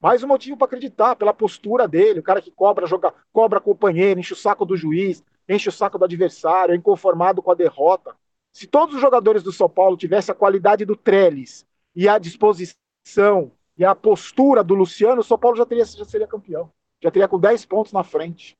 Mais 0.00 0.24
um 0.24 0.26
motivo 0.26 0.56
para 0.56 0.66
acreditar, 0.66 1.14
pela 1.14 1.32
postura 1.32 1.86
dele, 1.86 2.18
o 2.18 2.22
cara 2.22 2.42
que 2.42 2.50
cobra, 2.50 2.86
joga, 2.86 3.14
cobra 3.32 3.60
companheiro, 3.60 4.18
enche 4.18 4.32
o 4.32 4.36
saco 4.36 4.66
do 4.66 4.76
juiz, 4.76 5.24
enche 5.48 5.68
o 5.68 5.72
saco 5.72 5.98
do 5.98 6.04
adversário, 6.04 6.72
é 6.72 6.76
inconformado 6.76 7.40
com 7.40 7.50
a 7.50 7.54
derrota. 7.54 8.14
Se 8.52 8.66
todos 8.66 8.96
os 8.96 9.00
jogadores 9.00 9.42
do 9.42 9.52
São 9.52 9.68
Paulo 9.68 9.96
tivessem 9.96 10.32
a 10.32 10.36
qualidade 10.36 10.84
do 10.84 10.96
Trellis 10.96 11.64
e 11.94 12.08
a 12.08 12.18
disposição 12.18 13.52
e 13.78 13.84
a 13.84 13.94
postura 13.94 14.64
do 14.64 14.74
Luciano, 14.74 15.20
o 15.20 15.24
São 15.24 15.38
Paulo 15.38 15.56
já, 15.56 15.66
teria, 15.66 15.84
já 15.84 16.04
seria 16.04 16.26
campeão. 16.26 16.70
Já 17.02 17.10
teria 17.10 17.28
com 17.28 17.38
10 17.38 17.66
pontos 17.66 17.92
na 17.92 18.02
frente. 18.02 18.56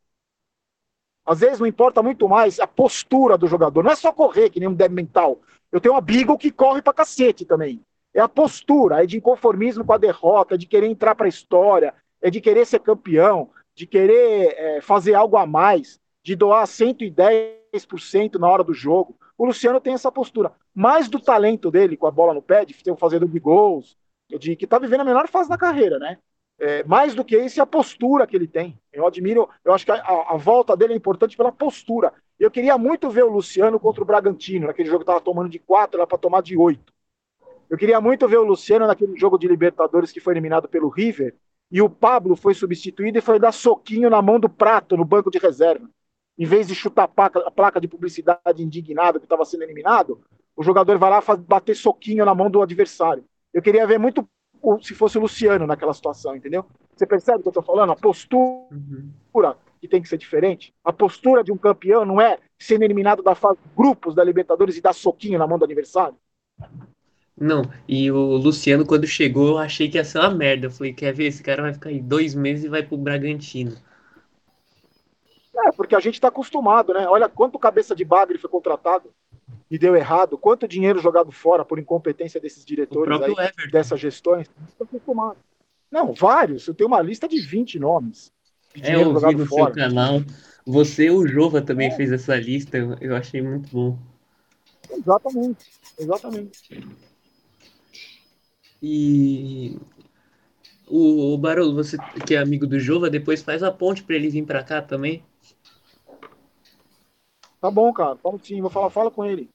Às 1.25 1.41
vezes 1.41 1.59
não 1.59 1.67
importa 1.67 2.03
muito 2.03 2.29
mais 2.29 2.61
a 2.61 2.67
postura 2.67 3.39
do 3.39 3.47
jogador. 3.47 3.83
Não 3.83 3.91
é 3.91 3.97
só 3.97 4.13
correr, 4.13 4.51
que 4.51 4.61
nem 4.61 4.69
um 4.69 4.75
débil 4.75 4.97
mental. 4.97 5.41
Eu 5.73 5.81
tenho 5.81 5.95
uma 5.95 6.01
Beagle 6.01 6.39
que 6.39 6.53
corre 6.53 6.83
pra 6.83 6.93
cacete 6.93 7.45
também. 7.45 7.81
É 8.15 8.21
a 8.21 8.29
postura, 8.29 9.03
é 9.03 9.07
de 9.07 9.17
inconformismo 9.17 9.85
com 9.85 9.93
a 9.93 9.99
derrota, 9.99 10.55
é 10.55 10.59
de 10.59 10.67
querer 10.67 10.87
entrar 10.87 11.15
pra 11.15 11.29
história, 11.29 11.93
é 12.23 12.31
de 12.31 12.41
querer 12.41 12.65
ser 12.65 12.79
campeão, 12.79 13.51
de 13.75 13.87
querer 13.87 14.55
é, 14.57 14.81
fazer 14.81 15.15
algo 15.15 15.37
a 15.37 15.45
mais, 15.45 15.99
de 16.23 16.37
doar 16.37 16.67
110% 16.67 18.39
na 18.39 18.49
hora 18.49 18.63
do 18.63 18.73
jogo. 18.73 19.17
O 19.37 19.45
Luciano 19.45 19.81
tem 19.81 19.95
essa 19.95 20.13
postura. 20.13 20.53
Mais 20.75 21.09
do 21.09 21.21
talento 21.21 21.71
dele 21.71 21.97
com 21.97 22.07
a 22.07 22.11
bola 22.11 22.33
no 22.33 22.41
pé, 22.41 22.65
de 22.65 22.75
ter 22.75 22.91
um 22.91 23.41
gols, 23.41 23.97
de 24.29 24.57
que 24.57 24.67
tá 24.67 24.79
vivendo 24.79 25.01
a 25.01 25.05
melhor 25.05 25.29
fase 25.29 25.49
da 25.49 25.57
carreira, 25.57 25.99
né? 25.99 26.19
É, 26.59 26.83
mais 26.85 27.15
do 27.15 27.25
que 27.25 27.39
isso, 27.39 27.61
é 27.61 27.63
a 27.63 27.67
postura 27.67 28.27
que 28.27 28.35
ele 28.35 28.49
tem. 28.49 28.79
Eu 28.93 29.07
admiro, 29.07 29.49
eu 29.65 29.75
acho 29.75 29.85
que 29.85 29.93
a, 29.93 29.97
a, 29.97 30.37
volta 30.37 30.77
dele 30.77 30.95
é 30.95 30.97
importante 30.97 31.37
pela 31.37 31.53
postura. 31.53 32.13
Eu 32.39 32.51
queria 32.51 32.79
muito 32.79 33.11
ver 33.11 33.25
o 33.25 33.31
Luciano 33.31 33.79
contra 33.79 34.03
o 34.03 34.07
Bragantino, 34.07 34.67
naquele 34.67 34.89
jogo 34.89 35.01
que 35.01 35.11
estava 35.11 35.21
tomando 35.21 35.51
de 35.51 35.59
4, 35.59 35.99
era 35.99 36.07
para 36.07 36.19
tomar 36.19 36.43
de 36.43 36.57
8. 36.57 36.93
Eu 37.69 37.77
queria 37.77 38.01
muito 38.01 38.27
ver 38.27 38.39
o 38.39 38.45
Luciano 38.45 38.87
naquele 38.87 39.17
jogo 39.19 39.39
de 39.39 39.47
Libertadores 39.47 40.13
que 40.13 40.21
foi 40.21 40.33
eliminado 40.33 40.69
pelo 40.69 40.89
River, 40.89 41.35
e 41.71 41.83
o 41.83 41.91
Pablo 41.91 42.37
foi 42.37 42.55
substituído 42.55 43.19
e 43.19 43.21
foi 43.21 43.39
dar 43.39 43.53
soquinho 43.53 44.09
na 44.09 44.23
mão 44.23 44.39
do 44.39 44.49
Prato, 44.49 44.97
no 44.97 45.05
banco 45.05 45.31
de 45.31 45.39
reserva. 45.39 45.89
Em 46.39 46.47
vez 46.47 46.69
de 46.69 46.75
chutar 46.75 47.05
a 47.05 47.09
placa, 47.09 47.41
a 47.41 47.51
placa 47.51 47.81
de 47.81 47.89
publicidade 47.89 48.63
indignado 48.63 49.19
que 49.19 49.27
estava 49.27 49.45
sendo 49.45 49.65
eliminado, 49.65 50.23
o 50.55 50.63
jogador 50.63 50.97
vai 50.97 51.11
lá 51.11 51.23
bater 51.39 51.75
soquinho 51.75 52.25
na 52.25 52.35
mão 52.35 52.51
do 52.51 52.63
adversário. 52.63 53.25
Eu 53.57 53.63
queria 53.63 53.87
ver 53.87 53.99
muito 53.99 54.29
se 54.83 54.95
fosse 54.95 55.17
o 55.17 55.21
Luciano 55.23 55.67
naquela 55.67 55.95
situação, 55.95 56.37
entendeu? 56.37 56.67
Você 56.95 57.07
percebe 57.07 57.39
o 57.39 57.41
que 57.41 57.49
eu 57.49 57.51
estou 57.51 57.63
falando? 57.63 57.91
A 57.93 57.97
postura 57.97 58.69
uhum. 58.71 59.55
que 59.81 59.89
tem 59.89 60.03
que 60.03 60.09
ser 60.11 60.19
diferente. 60.19 60.75
A 60.85 60.93
postura 60.93 61.43
de 61.43 61.51
um 61.51 61.57
campeão 61.57 62.05
não 62.05 62.21
é 62.21 62.39
sendo 62.59 62.83
eliminado 62.83 63.23
da 63.23 63.35
fase 63.35 63.59
grupos 63.75 64.15
da 64.15 64.23
Libertadores 64.23 64.77
e 64.77 64.83
dar 64.83 64.93
soquinho 64.93 65.39
na 65.39 65.47
mão 65.47 65.59
do 65.59 65.65
adversário. 65.65 66.19
Não, 67.35 67.63
e 67.89 68.13
o 68.13 68.37
Luciano, 68.37 68.85
quando 68.85 69.07
chegou, 69.07 69.49
eu 69.49 69.59
achei 69.59 69.89
que 69.89 69.97
ia 69.97 70.05
ser 70.05 70.19
uma 70.19 70.35
merda. 70.35 70.67
Eu 70.67 70.71
falei, 70.71 70.93
quer 70.93 71.15
ver? 71.15 71.25
Esse 71.25 71.43
cara 71.43 71.63
vai 71.63 71.73
ficar 71.73 71.89
aí 71.89 71.99
dois 71.99 72.35
meses 72.35 72.67
e 72.67 72.69
vai 72.69 72.83
pro 72.83 72.99
Bragantino. 72.99 73.75
É, 75.65 75.73
porque 75.73 75.97
a 75.97 76.01
gente 76.01 76.17
está 76.17 76.29
acostumado, 76.29 76.93
né? 76.93 77.09
Olha 77.09 77.27
quanto 77.27 77.59
cabeça 77.59 77.97
de 77.97 78.05
bagre 78.05 78.37
foi 78.37 78.51
contratado 78.51 79.11
e 79.71 79.79
deu 79.79 79.97
errado, 79.97 80.39
quanto 80.39 80.69
dinheiro 80.69 81.01
jogado 81.01 81.33
fora 81.33 81.65
por 81.65 81.79
incompetência 81.79 82.41
desses 82.41 82.65
diretores 82.65 83.21
aí, 83.21 83.71
dessas 83.71 84.01
gestões. 84.01 84.49
Não, 85.91 86.13
vários. 86.13 86.67
Eu 86.67 86.75
tenho 86.75 86.89
uma 86.89 87.01
lista 87.01 87.29
de 87.29 87.41
20 87.41 87.79
nomes. 87.79 88.33
De 88.75 88.91
é, 88.91 88.97
eu 88.97 89.19
vi 89.19 89.35
no 89.35 89.47
fora. 89.47 89.73
seu 89.73 89.85
canal. 89.85 90.23
Você, 90.67 91.11
o 91.11 91.27
Jova, 91.27 91.63
também 91.63 91.89
é. 91.89 91.91
fez 91.93 92.13
essa 92.13 92.37
lista. 92.37 92.77
Eu 93.01 93.15
achei 93.15 93.41
muito 93.41 93.69
bom. 93.71 93.99
Exatamente. 94.91 95.67
Exatamente. 95.99 96.89
E 98.83 99.79
o, 100.87 101.35
o 101.35 101.39
Barolo, 101.39 101.75
você 101.75 101.97
que 102.27 102.35
é 102.35 102.39
amigo 102.39 102.67
do 102.67 102.79
Jova, 102.79 103.09
depois 103.09 103.43
faz 103.43 103.63
a 103.63 103.73
ponte 103.73 104.03
para 104.03 104.17
ele 104.17 104.29
vir 104.29 104.45
para 104.45 104.63
cá 104.63 104.83
também. 104.83 105.23
Tá 107.67 107.71
bom, 107.71 107.93
cara. 107.93 108.17
Vamos 108.23 108.47
sim, 108.47 108.61
vou 108.61 108.71
falar, 108.71 108.91
fala 108.91 109.11
com 109.11 109.25
ele. 109.25 109.51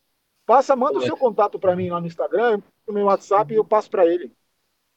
Passa, 0.45 0.75
manda 0.75 0.99
o 0.99 1.01
seu 1.01 1.15
contato 1.15 1.57
para 1.57 1.77
mim 1.77 1.89
lá 1.89 2.01
no 2.01 2.07
Instagram, 2.07 2.61
no 2.85 2.93
meu 2.93 3.05
WhatsApp 3.05 3.53
e 3.53 3.55
eu 3.55 3.63
passo 3.63 3.89
para 3.89 4.05
ele. 4.05 4.33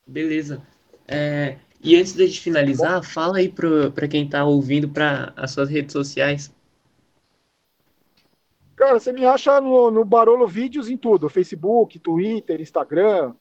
Beleza. 0.05 0.61
É, 1.07 1.59
e 1.81 1.95
antes 1.95 2.15
de 2.15 2.41
finalizar, 2.41 2.97
Bom. 2.97 3.07
fala 3.07 3.39
aí 3.39 3.49
para 3.49 4.09
quem 4.09 4.25
está 4.25 4.45
ouvindo 4.45 4.89
para 4.89 5.33
as 5.37 5.53
suas 5.53 5.69
redes 5.71 5.93
sociais. 5.93 6.53
Cara, 8.75 8.99
você 8.99 9.13
me 9.13 9.25
acha 9.25 9.61
no, 9.61 9.93
no 9.93 10.05
Barolo 10.05 10.49
Vídeos 10.49 10.91
em 10.91 10.97
tudo: 10.97 11.29
Facebook, 11.29 12.01
Twitter, 12.01 12.61
Instagram. 12.61 13.33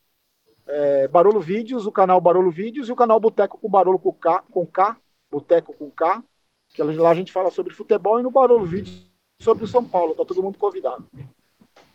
É, 0.67 1.07
Barolo 1.07 1.39
Vídeos, 1.41 1.87
o 1.87 1.91
canal 1.91 2.21
Barolo 2.21 2.51
Vídeos 2.51 2.89
e 2.89 2.91
o 2.91 2.95
canal 2.95 3.19
Boteco 3.19 3.57
com 3.57 3.67
Barolo 3.67 3.97
com 3.97 4.13
K, 4.13 4.43
com 4.51 4.67
K 4.67 4.95
Boteco 5.31 5.73
com 5.73 5.89
K, 5.89 6.23
que 6.69 6.83
lá 6.83 7.09
a 7.09 7.15
gente 7.15 7.31
fala 7.31 7.49
sobre 7.49 7.73
futebol 7.73 8.19
e 8.19 8.23
no 8.23 8.29
Barolo 8.29 8.65
Vídeos 8.65 9.11
sobre 9.41 9.63
o 9.63 9.67
São 9.67 9.83
Paulo. 9.83 10.15
Tá 10.15 10.25
todo 10.25 10.41
mundo 10.41 10.57
convidado. 10.57 11.05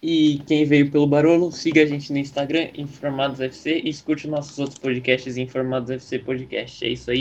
E 0.00 0.40
quem 0.46 0.64
veio 0.64 0.90
pelo 0.90 1.06
Barolo, 1.06 1.50
siga 1.50 1.82
a 1.82 1.86
gente 1.86 2.12
no 2.12 2.18
Instagram, 2.18 2.68
Informados 2.76 3.40
FC, 3.40 3.80
e 3.80 3.88
escute 3.88 4.28
nossos 4.28 4.56
outros 4.58 4.78
podcasts, 4.78 5.36
Informados 5.36 5.90
FC 5.90 6.20
Podcast. 6.20 6.84
É 6.84 6.90
isso 6.90 7.10
aí. 7.10 7.16